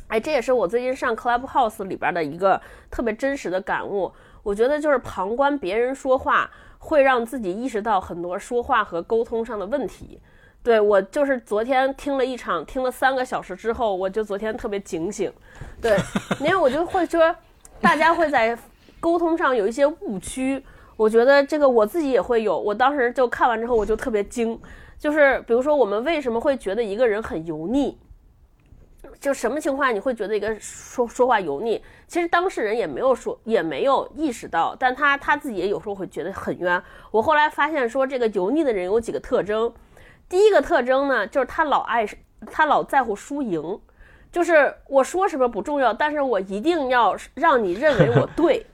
[0.06, 4.12] 哎，这也是我最近上 Clubhouse 里边的一个特别真实的感悟。
[4.44, 6.48] 我觉得就是旁观别人说话，
[6.78, 10.20] 会让自己意识到很多说话和沟通上的问题。
[10.62, 15.32] 对我就是昨天听了一场，听了三个小时之后，我就昨天特别警醒。
[15.82, 15.98] 对，
[16.38, 17.34] 因为我就会说，
[17.80, 18.56] 大家会在
[19.00, 20.64] 沟通上有一些误区。
[20.96, 24.58] 我觉得这个我自己也会有，我当时就看完之后我就特别惊，
[24.98, 27.98] 就是比如说我们为什么会觉得一个人很油腻，
[29.18, 31.82] 就什么情况你会觉得一个说说话油腻？
[32.06, 36.80] 其实当事人也没有说，也没有意识到，但他他自己也有时候会觉得很冤。
[37.10, 39.72] 我后来发现说这个油腻的人有几个特征，
[40.28, 42.06] 第一个特征呢就是他老爱
[42.46, 43.80] 他老在乎输赢，
[44.30, 48.64] 就是我说什么不重要，但是我一定要让你认为我对。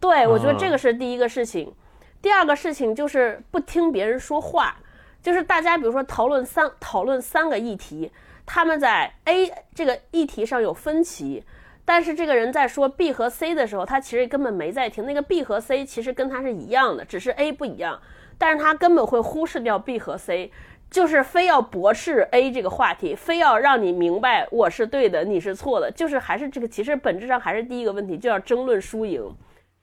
[0.00, 1.72] 对，我觉得这个是第一个事情，
[2.20, 4.76] 第二个事情就是不听别人说话，
[5.22, 8.10] 就是大家比如说讨论三讨论三个议题，
[8.44, 11.42] 他们在 A 这个议题上有分歧，
[11.84, 18.00] 但是这个人在说 B 和 C 的时候，他其实根本没在听，那个 B 和 C 其实跟他是一样的，只是 A 不一样，
[18.38, 20.52] 但是他根本会忽视掉 B 和 C，
[20.90, 29.34] 就是非要驳斥 A 这个话题，非要让你明白我是对的，你是错的，就是还是这个其实本质上还是第一个问题，就要争论输赢。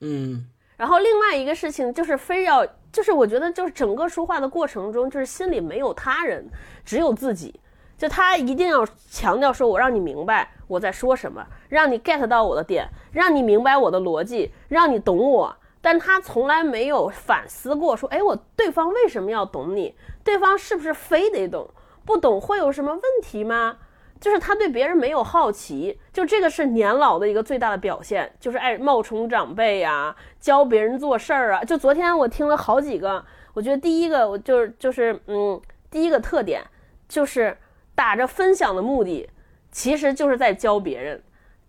[0.04, 0.44] 嗯，
[0.76, 6.46] 然后另外一个事情就是非要，就是我觉得就是整个说话的过程中，就是心里没有他人，
[6.84, 7.58] 只有自己。
[7.96, 15.56] 就他一定要强调说，我让你明白我在说什么，让你 get 到我的点，让你明白我的逻辑，让你懂我。
[15.80, 19.94] 但他从来没有反思过，说，哎，我对方为什么要懂你？
[20.24, 21.70] 对方是不是非得懂？
[22.04, 23.76] 不懂会有什么问题吗？
[24.20, 31.62] 就是他对别人没有好奇，就这个是年老的一个最大的表现，就是爱冒充长辈呀，教别人做事儿啊。
[31.62, 35.60] 就昨天我听了好几个，我觉得第一个我就是就是嗯，
[35.90, 36.62] 第一个特点
[37.08, 37.56] 就是
[37.94, 39.28] 打着分享的目的，
[39.70, 41.22] 其实就是在教别人。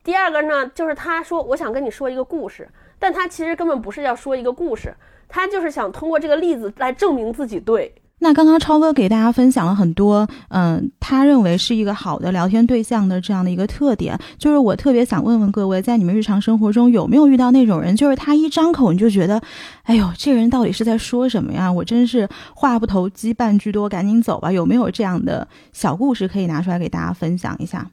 [0.04, 4.96] 第二个呢，就是他说我想跟你说一个故事，但他其实根本不是要说一个故事，
[5.28, 7.94] 他就是想通过这个例子来证明自己对。
[8.20, 19.40] 那刚刚超哥给大家分享了很多，嗯，他认为是一个好的聊天对象的这样的一个特点，就是我特别想问问各位，在你们日常生活中有没有遇到那种人，就是他一张口你就觉得，
[19.84, 21.72] 哎呦，这人到底是在说什么呀？
[21.72, 24.52] 我真是话不投机半句多，赶紧走吧。
[24.52, 27.88] 有没有这样的小故事可以拿出来给大家分享一下？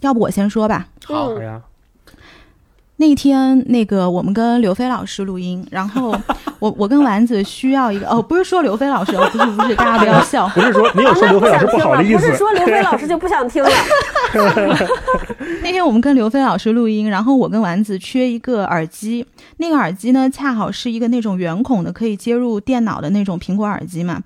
[0.00, 0.88] 要不我先说吧。
[1.04, 1.60] 好呀。
[3.00, 6.14] 那天那个我们跟刘飞老师录音，然后
[6.60, 13.70] 我我跟丸子需要一个哦，不是说刘飞老师哦，不是不是，大家不要笑， 不是说没有说刘飞老师不好的意思，不是说刘飞老师就不想听了。
[15.62, 19.24] 那天我们跟刘飞老师录音，然后我跟丸子缺一个耳机，
[19.56, 24.22] 那个耳机呢恰好是一个那种圆孔的，可以接入电脑的那种苹果耳机嘛。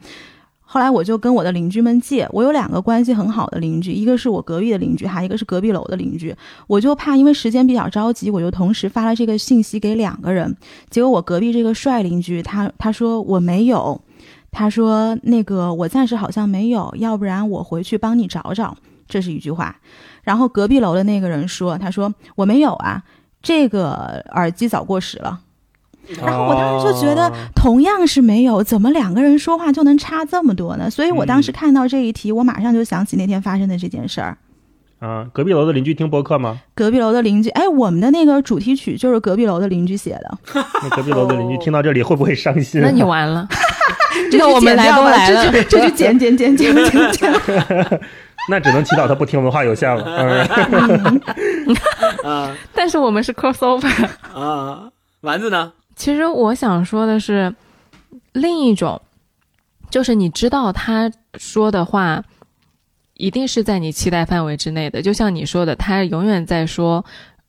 [0.74, 6.34] 后来我就跟我的邻居们借，我有两个关系很好的邻居，一个是我隔壁的邻居，还一个是隔壁楼的邻居。
[6.66, 10.56] 我就怕因为时间比较着急，我就同时发了这个信息给两个人。
[10.90, 14.00] 结果我隔壁这个帅邻居，他他说我没有，
[14.50, 18.76] 他说那个我暂时好像没有，要不然我回去帮你找找。
[19.06, 19.76] 这是一句话。
[20.24, 23.00] 然后隔壁楼的那个人说，他说我没有啊，
[23.40, 25.38] 这个耳机早过时了。
[26.22, 30.90] 然后我当时就觉得，同样是没有，怎么两个人说话就能差这么多呢？
[30.90, 34.36] 所以我当时看到这一题，我马上就想起那天发生的这件事儿。
[35.00, 36.60] 啊，隔壁楼的邻居听播客吗？
[36.74, 40.38] 隔壁楼的邻居，哎，我们的那个主题曲就是隔壁楼的邻居写的。
[40.82, 42.80] 那隔壁楼的邻居听到这里会不会伤心？
[42.80, 43.46] 那你完了，
[44.32, 48.00] 这我们 来都来了，这就剪剪剪剪剪剪。
[48.48, 50.04] 那只能祈祷他不听文化有限了。
[52.22, 54.88] 啊，但是我们是 crossover 啊，
[55.20, 55.72] 丸子呢？
[55.96, 57.54] 其实我想说的是，
[58.32, 59.00] 另一种，
[59.90, 62.24] 就是你知道他说的话
[63.14, 65.00] 一定是在你期待范围之内的。
[65.00, 67.04] 就像你说的，他永远在说，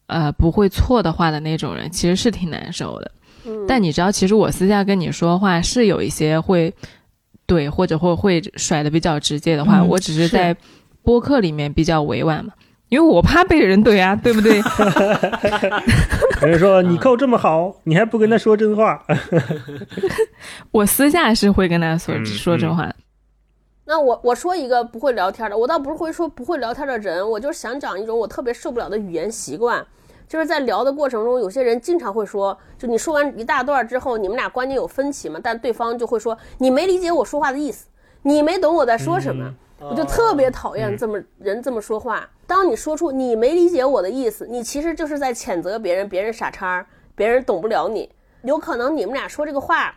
[0.08, 3.12] 呃，不会错的话的那种人，其实是挺难受的。
[3.46, 6.74] 嗯，但你知道，其实我私下跟你说话是有一些会
[7.48, 10.56] 怼或者会会甩的比较直接的话，嗯我只是是在
[11.04, 12.54] 播客里面比较委婉嘛，
[12.90, 14.58] 因为我怕被人怼啊， 对不对？
[16.42, 19.04] 有 人说你扣这么好，你还不跟他说真话？
[20.72, 22.94] 我私下是会跟他说、嗯说真话。
[23.88, 29.86] 那我我说一个不会聊天的，我倒不是会说不会聊天的人，我就是想讲一种我特别受不了的语言习惯，
[30.28, 37.86] 就是在聊的过程中，有些人经常会说，就你说完一大段之后，你们俩观点有分歧嘛，但对方就会说你没理解我说话的意思，
[38.24, 39.54] 你没懂我在说什么。
[39.78, 42.28] 我就特别讨厌这么人这么说话。
[42.48, 46.86] 当你说出你没理解我的意思，你其实就是在谴责别人，别人傻叉，
[47.16, 48.10] 别人懂不了你。
[48.44, 49.96] 有可能你们俩说这个话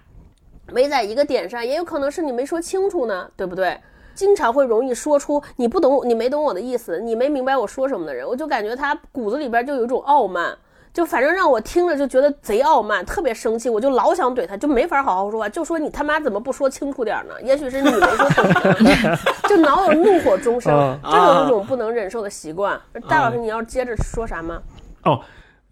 [0.73, 3.79] 没在一个点上，也有可能是你没说清楚呢，对不对？
[4.15, 10.57] 经常会容易说出你不懂，你没懂我的意思，你没明白我说什么的人，我就感觉他骨子里边就有一种傲慢，
[10.99, 17.35] 就反正让我听着就觉得贼傲慢，特别生气，我就老想怼他，就没法好好说话，就说你他妈怎么不说清楚点呢？
[17.41, 18.45] 也许是你没说懂
[18.83, 19.17] 呢，
[19.49, 22.77] 就老有怒火中生，啊这有一种不能忍受的习惯。
[23.09, 24.61] 戴老师，你要接着说啥吗？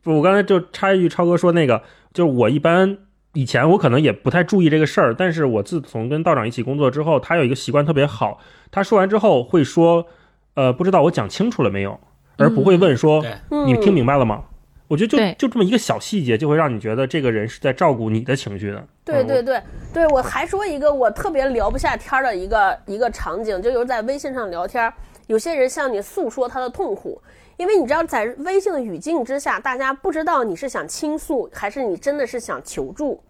[0.04, 1.82] 不，我刚才就插一句，超哥说那个，
[2.14, 2.96] 就是我一般
[3.32, 8.38] 以前我可能也不太注意这个事儿，但是我自从跟道长一起工作之后，他有一个习惯特别好，
[8.70, 10.06] 他说完之后会说，
[10.54, 11.98] 呃，不知道我讲清楚了没有，
[12.36, 14.44] 而不会问说、嗯，你听明白了吗？
[14.88, 18.78] 我觉得就就这么一个小细节，就会让你觉得这个人是在照顾你的情绪的。
[18.78, 19.62] 嗯对对对
[19.94, 24.92] 对，我还说一个我特别聊不下天儿的一个一个场景，就有在微信上聊天儿，
[25.28, 27.22] 有些人向你诉说他的痛苦，
[27.56, 33.22] 因为你知道在微信的语境之下，大家不知道你是想倾诉还是你真的是想求助。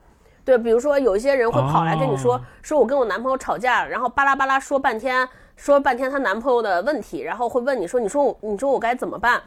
[0.47, 9.43] 对，比如说有一些人会跑来跟你说，哦说我跟我男朋友吵架，然后巴拉巴拉说半天，说半天她男朋友的问题，然后会问你说，你说我，你说我该怎么办？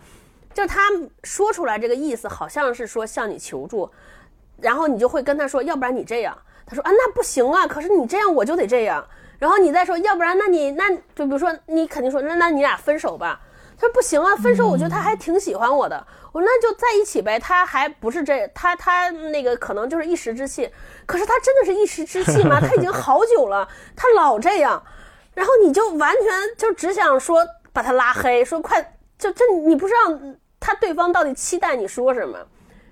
[0.53, 0.81] 就他
[1.23, 3.89] 说出来这个意思，好像是说向你求助，
[4.59, 6.37] 然后你就会跟他说，要不然你这样。
[6.65, 9.07] 他说啊，那不行啊，可是你这样我就得这样。
[9.39, 13.39] 然后你再说，要不然那你那就比如说你肯定说，那那你俩分手吧。
[13.77, 16.05] 他说不行啊，分手我觉得他还挺喜欢我的。
[16.33, 17.39] 我说那就在一起呗。
[17.39, 20.69] 他还不是这他他那个可能就是一时之气，
[21.05, 22.59] 可是他真的是一时之气吗？
[22.59, 24.83] 他已经好久了，他老这样，
[25.33, 30.19] 然后你就完全就只想说把他拉黑，说快就这你不知道
[30.59, 32.39] 他对方到底期待你说什么。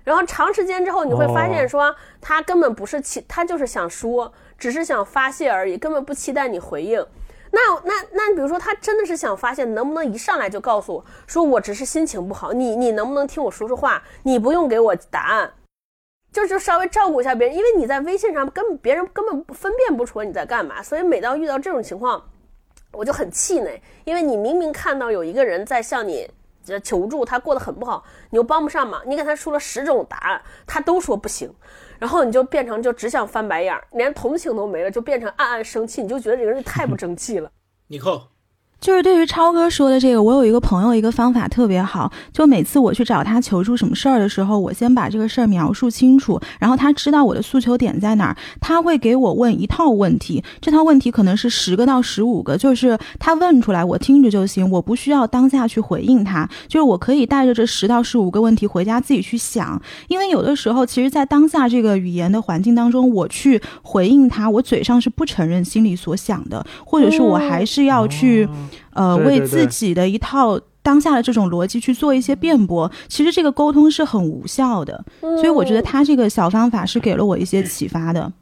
[0.04, 7.04] 然后长时间之后，你会发现说他根本不是期，他就是想说，只是想发泄而已，根本不期待你回应。
[7.50, 14.02] 那那那，比如说他真的是想发泄，能不能一上来就告诉我说我只是心情不好，你你能不能听我说说话？
[14.22, 15.52] 你不用给我答案，
[16.32, 22.22] 就就稍微照顾一下别人，因为你在微信上根本别人根本不分辨不出来你在干嘛，所以每当遇到这种情况，
[22.92, 26.28] 我就很气馁，因为你明明看到有一个人在向你
[26.82, 31.52] 求助，他过得很不好，你又帮不上忙，你给他说了十种答案，他都说不行，
[31.98, 37.50] 然后你就变成就只想翻白眼，连同情都没了，就变成暗暗生气，你就觉得这个人太不争气了。
[37.88, 38.28] 尼寇，
[38.80, 42.10] 就是对于超哥说的这个，我有一个朋友，一个方法特别好。
[42.32, 68.48] 就每次我去找他求助什么事儿的时候，我先把这个事儿描述清楚，然后他知道我的诉求点在哪儿，他会给我问一套问题，这套问题可能是十个到十五个，就是他问出来我听着就行，我不需要当下去回应他，就是我可以带着这十到十五个问题回家自己去想，因为有的时候其实，在当下这个语言的环境当中，我去回应他，我嘴上是不承认心里所想的，或者是我还是要去。
[68.92, 75.04] 呃，对对为自己的一套当下的这种逻辑去做一些辩驳，其实这个沟通是很无效的。
[75.20, 78.32] 所以我觉得他这个小方法是给了我一些启发的。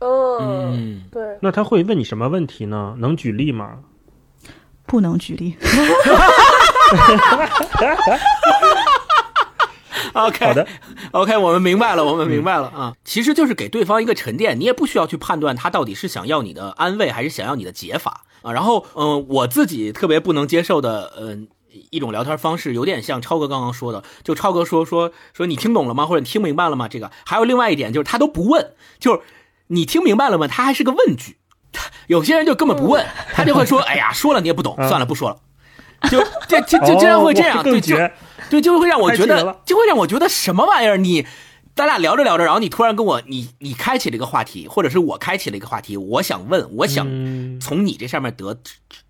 [0.00, 2.94] 嗯，嗯，对，那他会问你什么问题呢？
[2.98, 3.78] 能举例吗？
[4.86, 5.56] 不能举例，
[10.14, 10.66] OK，好的
[11.12, 18.52] ，OK，我们明白了，我们明白了啊，其实就是给对方一个沉淀，你也不需要去判断他到底是想要你的安慰还是想要你的解法啊。
[18.52, 21.48] 然后，嗯、我自己特别不能接受的，嗯、
[21.90, 26.06] 一种聊天方式，有点像超哥刚刚说的，就超哥说说说你听懂了吗？
[26.06, 26.86] 或者你听明白了吗？
[26.86, 29.20] 这个还有另外一点就是他都不问，就是
[29.66, 30.46] 你听明白了吗？
[30.46, 31.38] 他还是个问句。
[31.72, 35.36] 他 有些人就根本不问，他就会说：“哎呀，说了你也不懂，嗯算了，不说了。”
[36.08, 37.96] 就就就就经常会这样，对，就。
[38.50, 40.96] 对，就会让我觉得就会让我觉得什么玩意儿？
[40.96, 41.26] 你
[41.74, 48.56] 咱俩聊着聊着，然后你突然跟我，你你开启了一个话题，或者是我开启了一个话题，我想问，我想嗯从你这上面得，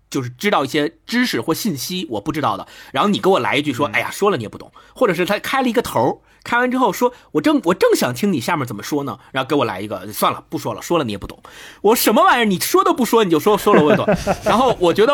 [0.09, 11.39] 就是知道一些知识或信息我不知道的，然后你给我来一句说，哎呀，说了你也不懂，或者是他开了一个头开完之后说，我正我正想听你下面怎么说呢，然后给我来一个，算了，不说了，说了你也不懂。
[11.81, 12.45] 我什么玩意儿？
[12.45, 14.05] 你说都不说，你就说说了我也懂。
[14.45, 15.13] 然后我觉得，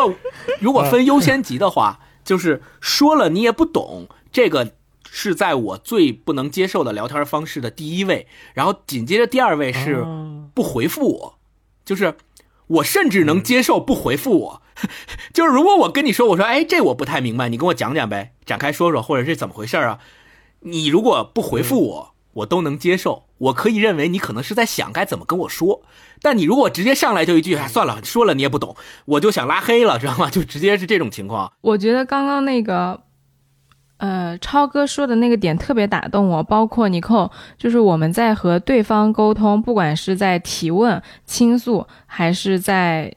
[0.60, 4.73] 如果分优先级的话，就是说了你也不懂，这个
[5.10, 10.06] 是在我最不能接受的聊天方式的第一位，然后紧接着第二位是
[10.53, 11.39] 不回复我，
[11.84, 12.15] 就是
[12.68, 14.61] 我甚至能接受不回复我。
[15.34, 19.99] 就是如果我跟你说，我说，哎，这我不太明白，你跟我讲讲呗，展开说说，或者是怎么回事啊？
[20.61, 25.84] 你如果不回复我，我都能接受，我可以认为你可能是在想该怎么跟我说。
[26.22, 28.76] 但你如果直接上来就一句，哎，算了，说了你也不懂，
[29.06, 30.30] 我就想拉黑了，知道吗？
[30.30, 31.52] 就直接是这种情况。
[31.61, 33.02] 我觉得刚刚那个，
[33.98, 43.14] 呃，超哥说的那个点特别打动我，包括尼寇，就是我们在和对方沟通，不管是在提问、倾诉，还是在。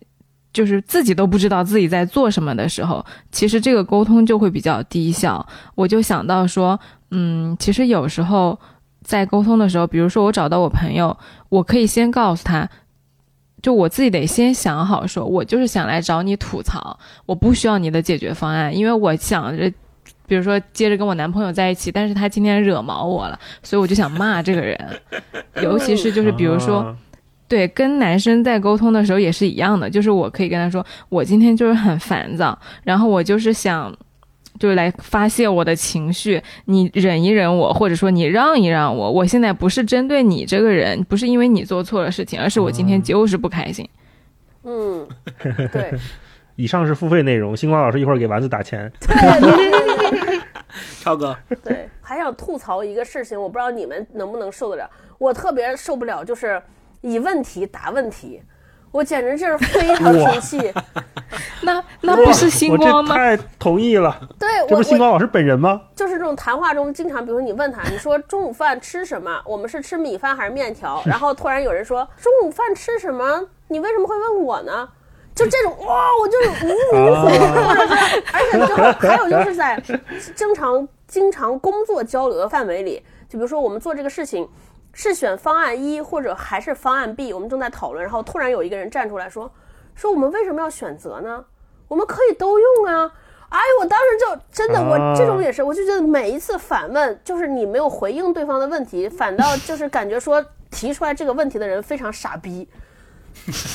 [0.54, 5.44] 就是自己都不知道自己在做什么的时候，其实这个沟通就会比较低效。
[5.74, 6.78] 我就想到说，
[7.10, 8.56] 嗯，其实有时候
[9.02, 11.18] 在沟通的时候，比如说我找到我朋友，
[11.48, 12.70] 我可以先告诉他，
[13.64, 19.72] 就我自己得先想好，说我就是想来找你吐槽，我不需要你的解决方案，因为我想着，
[20.26, 24.78] 比如说接着跟我男朋友在一起，但是他今天惹毛我了，所以我就想骂这个人，
[25.62, 26.94] 尤其是就是比如说。
[27.46, 33.94] 对，跟男生在沟通的时候也是一样的，就是我可以跟他说，我今天就是很烦躁，然后我就是想，
[34.58, 43.88] 就是来发泄我的情绪，你忍一忍我，或者说你让一让我，我现在不是针对你这个人，不是因为你做错了事情，而是我今天就是不开心。
[44.64, 45.06] 嗯，
[45.72, 45.92] 对。
[46.56, 48.90] 以上是付费内容，星光老师一会儿给丸子打钱。
[49.00, 50.40] 对，
[51.00, 51.36] 超哥。
[51.64, 56.62] 对，还想吐槽一个事情，我不知道你们能不能受得了，我特别受不了，就是。
[57.06, 58.40] 以问题答问题，
[58.94, 60.72] 我简直就是非常生气。
[61.62, 63.12] 那那不是星光吗？
[63.12, 64.16] 太同意了。
[64.38, 65.80] 对，这不是星光老师本人吗？
[65.96, 69.42] 就是这种谈话中，经常比如说你问他，你说中午饭吃什么？
[69.44, 71.02] 我们是吃米饭还是面条？
[71.06, 73.44] 然后突然有人说中午饭吃什么？
[73.66, 74.88] 你为什么会问我呢？
[75.34, 79.82] 就这种哇，我就是无语回或者是，而且最后还有就是在
[80.36, 84.48] 经常经常工作交流的范围里，就比如说我们做这个事情。
[84.94, 87.32] 是选方案一，或者还是方案 B？
[87.32, 89.50] 我们正在讨论，然后突然有一个人站出来说
[89.94, 91.44] ：“说我们为什么要选择呢？
[91.88, 93.12] 我们可以都用啊！”
[93.50, 102.68] 哎，我当时就真的，我这种也是，我就觉得每一次反问，就是你没有回应对方的问题，反倒就是感觉说提出来这个问题的人非常傻逼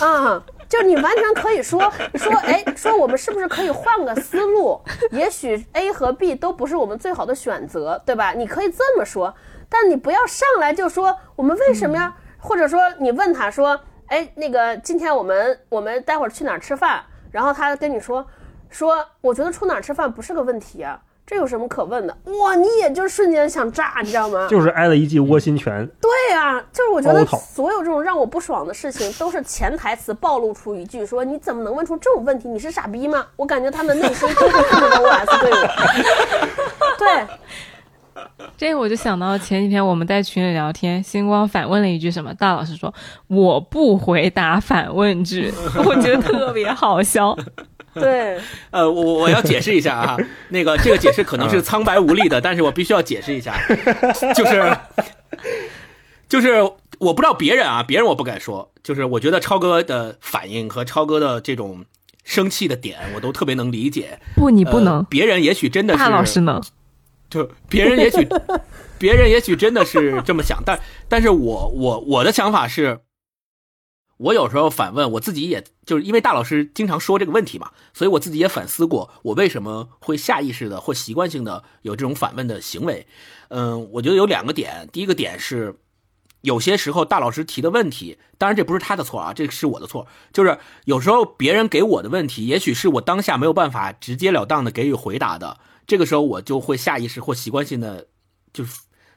[0.01, 0.43] 啊！
[0.67, 1.79] 就你完全可以说
[2.15, 4.81] 说，哎，说我们是不是可以换个思路？
[5.11, 8.33] 也许 A 和 B 都不是我们最好的选择，对吧？
[8.33, 9.33] 你可以这么说。
[9.69, 12.13] 但你不要上来就说我们为什么呀？
[12.39, 17.01] 或者说你问他说，哎，那个今天我们我们待会儿去哪儿吃饭？
[17.31, 18.25] 然后他跟你说，
[18.69, 22.17] 说我觉得出哪儿吃饭不是个问题啊，这有什么可问的？
[22.41, 24.47] 哇，你也就瞬间想炸，你知道吗？
[24.49, 25.85] 就是挨了一记窝心拳。
[26.01, 32.47] 对呀，就是我觉得所有这种让我不爽的事情，都是潜台词暴露出一句说你怎么能问出这种问题？
[32.47, 33.27] 你是傻逼吗？
[33.35, 36.97] 我感觉他们内心都是这么的 OS 对我。
[36.97, 37.27] 对。
[38.57, 42.33] 这个我就想到前几天我们在群里聊天，星光反问了一句什么？
[42.33, 42.93] 大老师说
[43.27, 45.53] 我不回答反问句，
[45.85, 47.37] 我觉得特别好笑。
[47.93, 48.39] 对，
[48.69, 50.17] 呃，我我要解释一下啊，
[50.49, 53.55] 那个这个解释可能是苍白无力的，但是我必须要解释一下，
[54.35, 54.77] 就是
[56.29, 56.61] 就是
[56.99, 61.83] 我不知道别人啊，别人我不敢说，就是我觉得超哥的反应和超哥的这种
[62.23, 64.19] 生气的点，我都特别能理解。
[64.35, 66.61] 不，你不能，别人也许真的是大老师能。
[67.29, 68.27] 就别人也许，
[68.97, 73.01] 别人也许真的是这么想，但但是我我我的想法是，
[74.17, 83.05] 我有时候反问我自己，也就是因为大老师经常说这个问题嘛，所以我自己也反思过，我为什么会下意识的或习惯性的有这种反问的行为。
[83.49, 85.75] 嗯，我觉得有两个点，第一个点是，
[86.41, 95.59] 有些时候大老师提的问题，当然这不是他的错啊，这是我的错，就是有时候别人给我的问题，也许是我当下没有办法直截了当的给予回答的。
[95.89, 98.05] 这个时候我就会下意识或习惯性的，
[98.53, 98.63] 就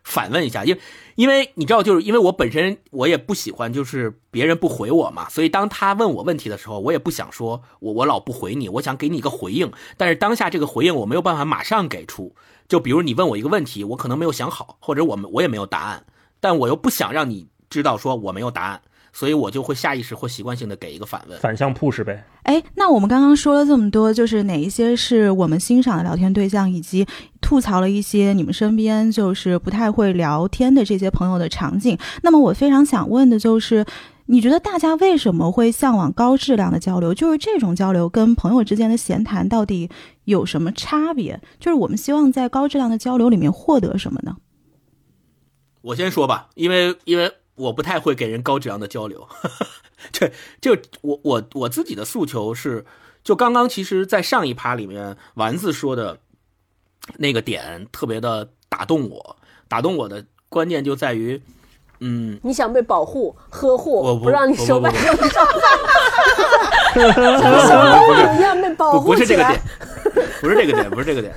[0.03, 0.81] 反问一下，因为
[1.15, 12.35] 因为你知道，就是因为我本身我也不喜欢就是别人不回我嘛，所以当他问我问题的时候，我也不想说我我老不回你，我想给你一个回应，但是当下这个回应我没有办法马上给出，
[12.67, 16.05] 就比如你问我一个问题，我可能没有想好，或者我们我也没有答案，
[16.41, 18.83] 但我又不想让你知道说我没有答案。
[19.13, 22.25] 所以我就会下意识或习惯性的给一个反问，反向 push 呗。
[22.45, 27.07] 哎，那我们刚刚说了这么多，就是哪一些是我们欣赏的聊天对象，以及
[27.41, 31.97] 吐槽了一些你们身边就是不太会聊天的这些朋友的场景。
[32.23, 33.85] 那么我非常想问的就是，
[34.27, 37.13] 你觉得大家为什么会向往高质量的交流？
[37.13, 39.91] 就是这种交流跟朋友之间的闲谈到底
[40.25, 41.39] 有什么差别？
[41.61, 44.37] 就是我们希望在高质量的交流里面获得什么呢？
[45.83, 49.29] 我先说吧，因为因为我不太会给人高质量的交流。
[50.11, 50.31] 这
[50.61, 52.85] 就我我我自己的诉求是，
[53.23, 56.19] 就刚刚其实，在上一趴里面，丸子说的
[57.19, 59.37] 那个点特别的打动我，
[59.69, 61.41] 打动我的关键就在于，
[62.01, 65.47] 嗯，你想被保护、呵护，我不不让你不手把不不手上
[67.41, 69.61] 像小公主一样被保不护不是这个点。，
[70.41, 71.33] 不是这个点，不是这个点。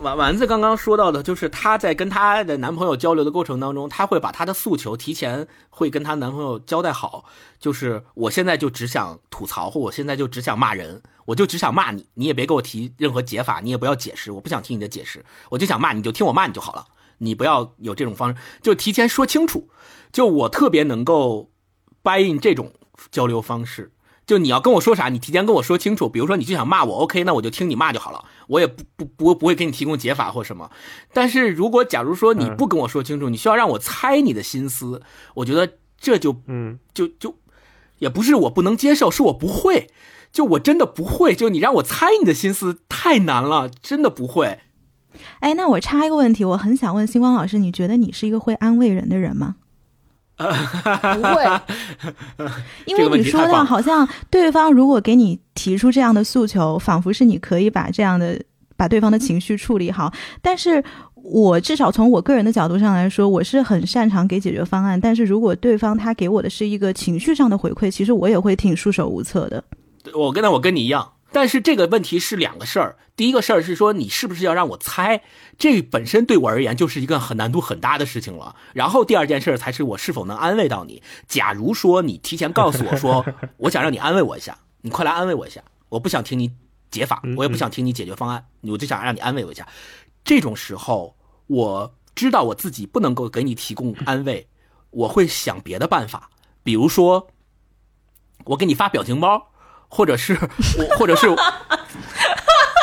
[0.00, 7.24] 丸丸子刚刚说到的，就是她在跟她的男朋友交流的过程当中，她会把她的诉求提前会跟她男朋友交代好，
[7.58, 16.86] 就是我现在就只想吐槽，或我现在就只想骂人，我就只想骂你，你也别给我提任何解法，你也不要解释，我不想听你的解释，我就想骂你，就听我骂你就好了，
[17.18, 19.68] 你不要有这种方式，就提前说清楚。
[20.12, 21.50] 就我特别能够
[22.02, 22.72] buy in 这种
[23.10, 23.92] 交流方式。
[24.26, 26.08] 就你要跟我说啥，你提前跟我说清楚。
[26.08, 30.70] 比如说你就想骂我，OK，那我就听你骂就好了，我也不不不不会给你提供解法或什么。
[31.12, 35.00] 但是如果假如说你不跟我说清楚，你需要让我猜你的心思，
[35.34, 37.36] 我觉得这就嗯，就就
[37.98, 39.88] 也不是我不能接受，是我不会，
[40.32, 41.32] 就我真的不会。
[41.32, 44.58] 就你让我猜你的心思太难了，真的不会。
[45.38, 49.54] 哎，那我插一个问题，我很想问星光老师，你觉得你是一个会安慰人的人吗？
[50.36, 51.60] 不会，
[52.84, 58.38] 因为你说到好像对方如果给你提出这样的诉求，仿佛是你可以把这样的
[58.76, 60.12] 把对方的情绪处理好。
[60.42, 60.82] 但是
[61.14, 65.00] 我至少从我个人的角度上来说，我是很擅长给解决方案。
[65.00, 69.64] 但是如果对方他给我的是一个情绪上的回馈，其实我也会挺束手无策的。
[70.14, 72.96] 我跟那我跟你一样，但是这个问题是两个事儿。
[73.14, 75.22] 第一个事儿是说你是不是要让我猜，
[75.58, 78.54] 这本身对我而言就是一个很难度很大的事情了。
[78.74, 81.02] 然后第二件事儿才是我是否能安慰到你。
[81.26, 83.24] 假如说你提前告诉我说，
[83.56, 86.52] 我想让你安慰我一下，你快来安慰我一下，我不想听你
[86.90, 89.66] 解法，我也不想听你解决方案，我就想让你安慰我一下。
[90.24, 91.16] 这种时候，
[91.46, 94.46] 我知道我自己不能够给你提供安慰，
[94.90, 96.30] 我会想别的办法，
[96.62, 97.28] 比如说，
[98.44, 99.52] 我给你发表情包。
[99.96, 100.36] 或者是
[100.78, 101.26] 我， 或者是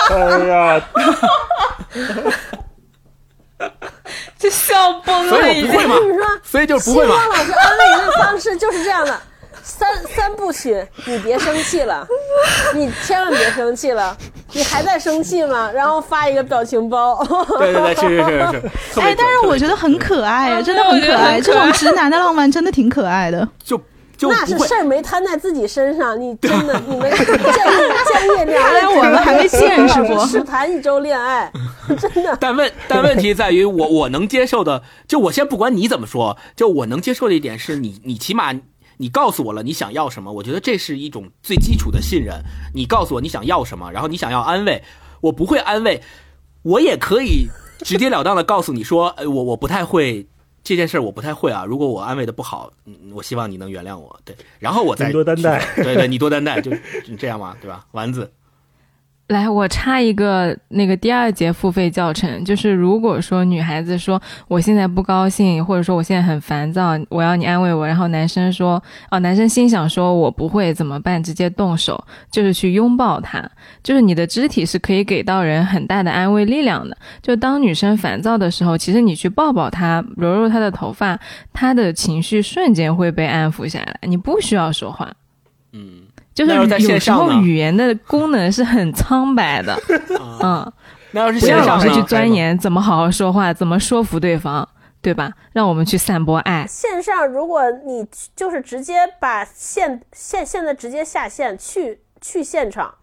[0.10, 0.82] 哎呀，
[4.40, 5.72] 这笑崩所了已经。
[5.72, 5.96] 以我不会嘛
[6.44, 9.16] 所以就是不会嘛老师安慰人的方式就是这样的。
[9.66, 12.06] 三三部曲，你别生气了，
[12.74, 14.18] 你千万别生气了，
[14.52, 15.72] 你还在生气吗？
[15.74, 17.24] 然后发一个表情包，
[17.60, 18.26] 对对对，是是
[18.94, 23.48] 是 哎，但是准我觉得很可爱，嗯真的很可爱这种直男的浪漫真的挺可爱的。
[23.64, 23.80] 就
[24.24, 31.52] 就那是事儿没摊在自己身上，你 真的你们建议建议 两看来位我们还没见识过试谈一周恋爱，
[32.00, 32.38] 真的。
[32.40, 38.54] 但问但问题在于我我能接受的，就我先不管你怎么说，就我能接受的一点是你你起码
[38.98, 42.42] 你告诉我了你想要什么，我觉得这是一种最基础的信任。
[42.74, 44.82] 你告诉我你想要什么，然后你想要安慰，
[45.20, 46.02] 我不会安慰，
[46.62, 47.48] 我也可以
[47.80, 50.28] 直截了当的告诉你说，呃，我我不太会。
[50.64, 55.62] 这件事我不太会啊，如果我安慰的不好，嗯，我希望你能原谅我，对，然后我再多担待。
[55.76, 56.72] 对对，你多担待，就
[57.06, 57.86] 就这样嘛，对吧？
[57.92, 58.32] 丸子，
[59.30, 71.24] 来，我插一个那个第二节付费教程，就是如果说女孩子说我现在不高兴，或者说我现在很烦躁，我要你安慰我，然后男生说，哦，男生心想说我不会怎么办？
[71.24, 73.44] 直接动手，就是去拥抱她，
[73.82, 76.96] 就是你的肢体是可以给到人很大的安慰力量的。
[77.22, 81.18] 就当女生烦躁的时候，其实你去抱抱她，揉揉她的头发，
[81.54, 85.12] 她的情绪瞬间会被安抚下来，你不需要说话。
[85.72, 86.02] 嗯，
[86.34, 86.54] 就是
[86.88, 89.78] 有时候语言的功能是很苍白的，
[90.42, 90.74] 嗯，
[91.12, 94.68] 那要是不线上呢要老是去钻研怎么好好说话，怎么说服对方，
[95.02, 95.32] 对吧？
[95.54, 96.66] 让我们去散播爱。
[96.68, 102.94] 线上，如果你就是直接把线线现在直接下线去去现场，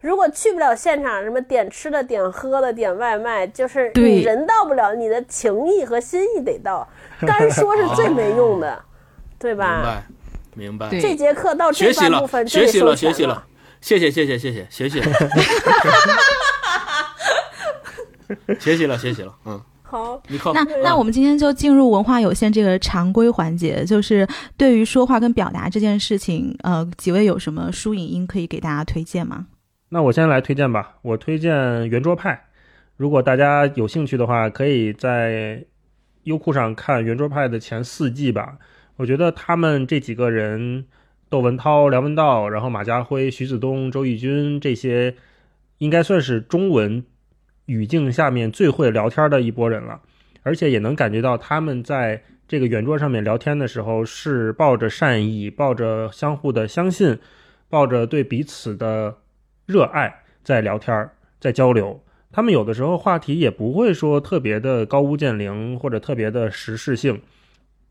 [0.00, 6.86] 如果去不了现场，什么点吃的、点喝的、点外卖，就是对你人到不了，你的情谊和心意得到，
[7.26, 8.80] 干说是最没用的，
[9.38, 10.02] 对明吧？
[10.52, 10.88] 白，明白。
[11.00, 13.44] 这节课到这学习了半部分，学习了，学习了，
[13.80, 15.12] 谢谢，谢谢，谢谢，学习了，
[18.60, 20.22] 学习了，学习了，嗯，好，
[20.54, 24.26] 那那我们今天就进入文化有限这个常规环节，就是
[24.56, 29.46] 对于说话跟表达这件事情，呃，几位有什么书影音可以给大家推荐吗？
[29.90, 32.44] 那我先来推荐吧，我推荐圆桌派。
[32.96, 35.62] 如果大家有兴趣的话，可以在
[36.22, 38.56] 优酷上看圆桌派的前四季吧。
[39.02, 40.86] 我觉得他们这几个人，
[41.28, 45.16] 窦文涛、梁文道，然后马家辉、徐子东、周轶君这些，
[45.78, 47.04] 应该算是中文
[47.66, 50.00] 语境下面最会聊天的一拨人了。
[50.44, 57.18] 而且也能感觉到他们在这个圆桌上面聊天的时候，是抱着善意，抱着相互的相信，
[57.68, 59.18] 抱着对彼此的
[59.66, 61.10] 热爱在聊天，
[61.40, 62.00] 在交流。
[62.30, 67.20] 他们有的时候话题也不会说特别的高屋建瓴或者特别的时事性，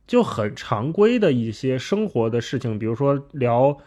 [0.07, 3.78] 就很常规的一些生活的事情，比如说聊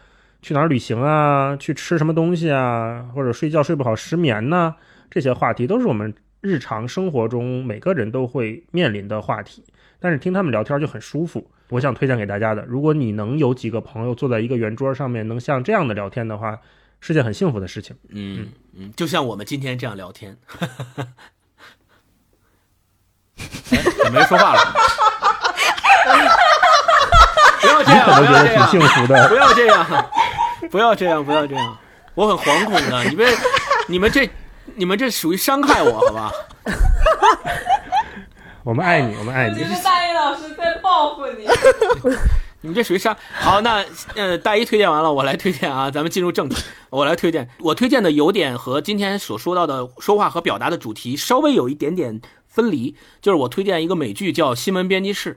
[0.41, 4.75] 去哪儿旅行啊，去吃什么东西啊，或者睡觉睡不好失眠呐、
[5.09, 9.63] 这些话题都是我们日常生活中每个人都会面临的话题。
[9.99, 11.49] 但是听他们聊天就很舒服。
[11.69, 16.59] 我想推荐给大家的，如果你能有几个朋友坐在一个圆桌上面，能像这样的聊天的话，
[16.99, 17.95] 是件很幸福的事情。
[18.09, 20.37] 嗯嗯，就像我们今天这样聊天。
[23.71, 24.59] 哎，怎么没说话了？
[27.61, 29.35] 不要这样，你可能不要这样觉得挺幸，福的不。
[29.35, 29.85] 要这样，
[30.71, 31.77] 不要这样，不要这样，
[32.15, 33.03] 我很惶恐的。
[33.05, 33.33] 你们，
[33.87, 34.29] 你们这，
[34.75, 36.31] 你们这属于伤害我，好吧？
[38.63, 39.59] 我们爱你，我们爱你。
[39.83, 41.47] 大一老师在报复你。
[42.61, 43.15] 你们这属于伤。
[43.31, 43.85] 好，那
[44.15, 46.63] 呃，大一推荐完了，我来推荐啊，咱们进入正题。
[46.89, 55.33] 我来推荐，我推荐的有点和今天所说到的说话和表达的主题稍微有一点点分离，就是我推荐一个美剧叫《新闻编辑室》。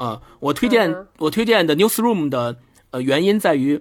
[0.00, 2.58] 呃，我推荐嗯我推荐的 Newsroom 的
[2.90, 3.80] 呃原因在于。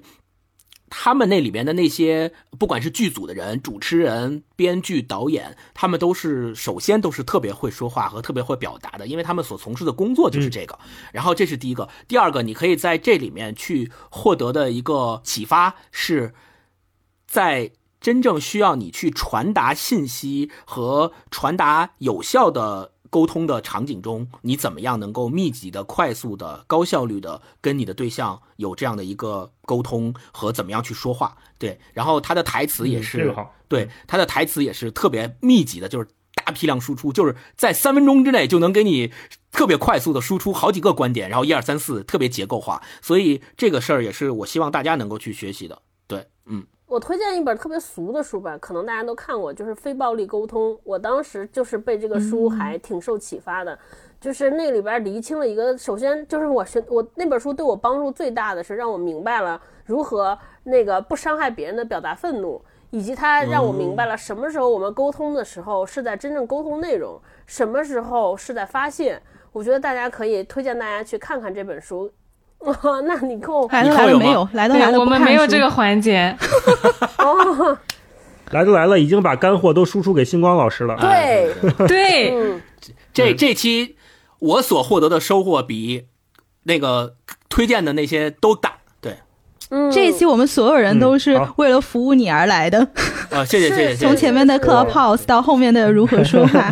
[0.91, 10.80] 他们那里面的那些，不管是剧组的人、主持人、编剧、导演，他们都是首先都是特别会说话和特别会表达的，因为他们所从事的工作就是这个。
[11.14, 16.34] 然后这是第一个，第二个，你可以在这里面去获得的一个启发是，
[17.28, 17.70] 在
[18.02, 31.38] 真正需要你去传达信息和传达有效的沟通的场景中，你怎么样能够密集的、快速的、高效率的跟你的对象有这样的一个沟通和怎么样去说话？
[31.57, 33.36] 对，然后他的台词也嗯是、
[33.68, 39.11] 对他的台词也是特别密集的，就是大批量输出，就是在三分钟之内就能给你
[39.52, 45.81] 特别快速的输出好几个观点，然后一二三四特别结构化，所以这个事儿也是我希望大家能够去学习的。
[46.07, 50.74] 对，嗯，我推荐一本特别俗的书吧，可能大家都看过，就是《非暴力沟通》。
[50.84, 53.78] 我当时就是被这个书还挺受启发的，
[54.20, 62.60] 就是那里边厘清了一个，首先就是我学我那本书对我帮助最大的是让我明白了如何那个不伤害别人的表达愤怒，
[62.90, 69.22] 以及它让我明白了什么时候我们沟通的时候是在真正沟通内容，什么时候是在发泄。
[69.52, 72.11] 我觉得大家可以推荐大家去看看这本书。
[72.60, 74.49] 哦， 那你跟我来都你扣有吗来了没有？
[74.53, 76.36] 来都来，了，我们没有这个环节。
[77.18, 77.77] 哦，
[78.52, 80.98] 来都来了，已经把干货都输出给星光老师了。
[80.99, 81.53] 对，
[81.88, 82.61] 对，嗯，
[83.14, 83.95] 这这期
[84.40, 86.06] 我所获得的收获比
[86.64, 87.15] 那个
[87.48, 88.73] 推荐的那些都大。
[88.99, 89.18] 对，
[89.69, 92.80] 嗯，这一期我们所有人都是为了服务你而来的，
[93.31, 93.95] 啊，谢谢谢谢。
[93.95, 96.69] 从前面的是 Clubhouse 到后面的如何说话。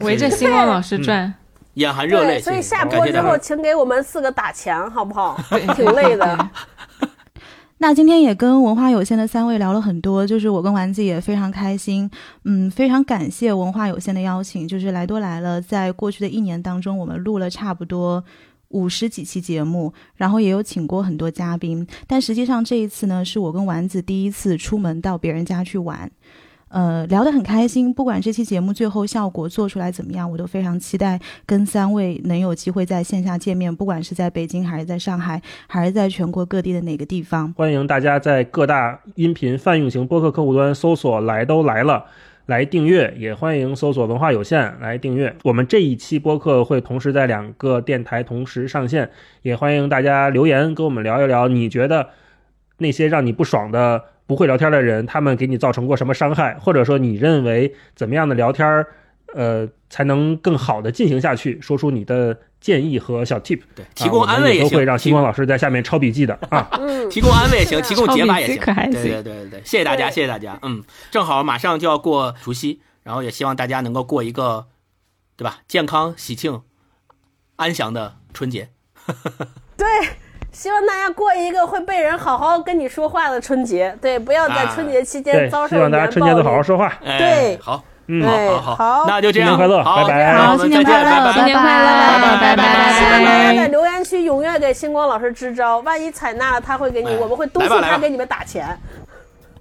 [0.00, 1.32] 围着星光老师转。
[1.74, 3.36] 眼含热泪，所以下播之后。
[3.38, 5.38] 请给我们四个打钱，好不好？
[5.74, 6.50] 挺累的。
[7.78, 12.10] 那今天也跟文化有限的三位聊了很多，就是我跟丸子也非常开心，
[12.44, 18.22] 嗯，非常感谢文化有限的邀请，就是来都来了，在过去的一年当中，我们录了差不多。
[18.70, 26.08] 五十几期节目，然后也有请过很多嘉宾，但实际上这一次呢，是我跟丸子第一次出门到别人家去玩，
[26.70, 27.92] 呃，聊得很开心。
[27.92, 37.52] 不管这期节目最后效果做出来怎么样，我都非常期待跟三位能有机会在线下见面，不管是在北京，还是在上海，还是在全国各地的哪个地方。
[37.56, 42.04] 欢迎大家在各大音频泛用型播客客户端搜索“来都来了”
[42.46, 45.34] 来订阅，也欢迎搜索“文化有限”来订阅。
[45.44, 49.10] 我们这一期播客会同时在两个电台同时上线，
[49.42, 52.08] 也欢迎大家留言跟我们聊一聊，你觉得
[52.78, 58.86] 那些让你不爽的不会聊天的人，他们给你造成过什么伤害，或者说你认为怎么样的聊天儿，
[59.34, 63.58] 呃，才能更好的进行下去，说出你的建议和小 tip。
[63.74, 66.68] 对，提供啊安慰也行，我们都会让提星光老师在下面抄笔记的啊。
[66.74, 68.56] 嗯，提供安慰也行，提供解码也行。
[68.64, 70.56] 对对对对对，谢谢大家，谢谢大家。
[70.62, 70.80] 嗯，
[71.10, 74.66] 正好马上就要过除夕，然后也希望大家能够过一个，
[75.36, 75.62] 对吧？
[75.66, 76.62] 健康、喜庆、
[77.56, 78.68] 安详的春节。
[79.76, 79.88] 对，
[80.60, 83.96] 希望大家过一个会被人好好跟你说话的春节。
[83.98, 86.92] 对，不要在啊春节期间，遭受希望大家春节都好好说话。
[87.02, 89.04] 哎、对好，嗯，对好好好。
[89.08, 90.34] 那就这样，新年快乐好，拜拜。
[90.34, 91.32] 好，我们新年再见，快乐拜拜。
[91.32, 92.92] 新年快乐，拜拜拜。
[92.92, 98.66] 希望大家拜在留言区踊跃给星光老师支招，万一采纳了，他会给你，哎我们会督促他给你们打钱。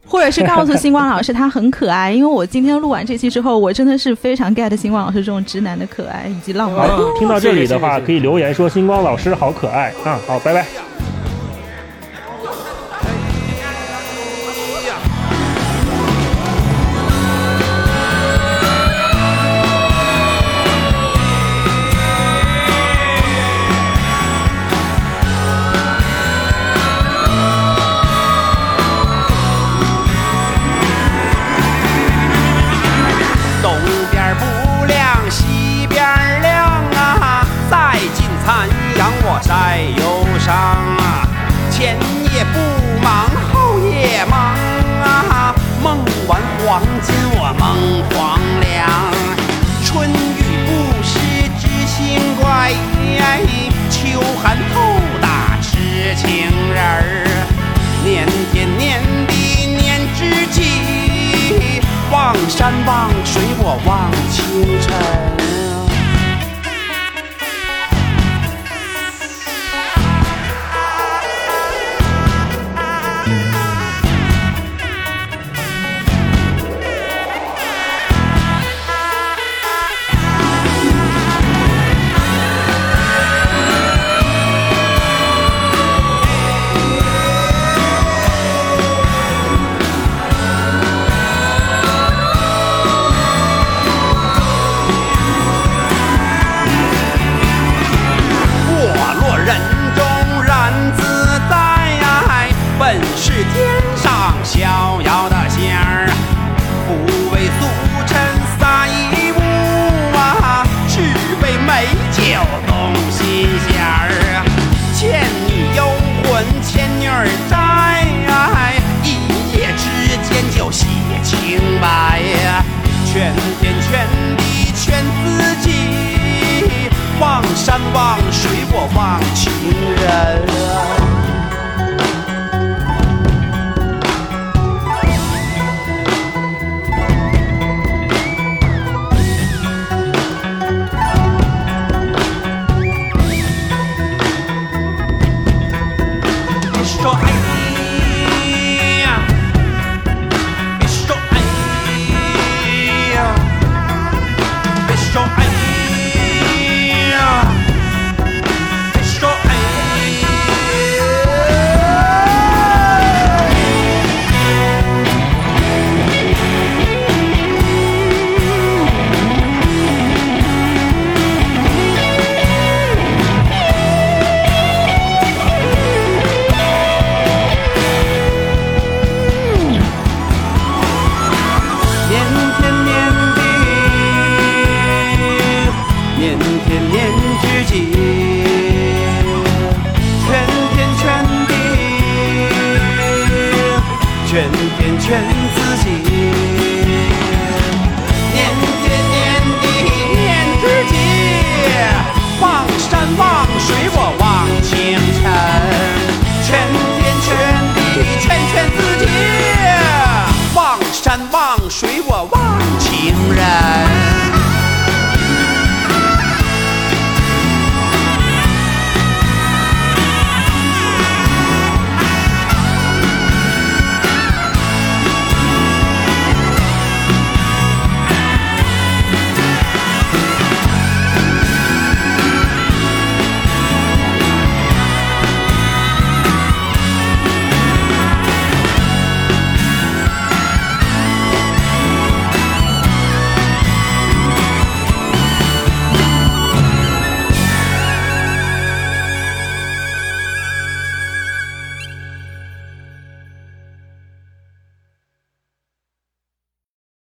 [0.09, 6.89] 或者是告诉星光老师他很可爱，因为我今天录完这期之后，我真的是非常 get 星光老师这种直男的可爱以及浪漫。
[7.17, 10.19] 听到这里的话，可以留言说星光老师好可爱啊。
[10.25, 10.65] 好，拜拜。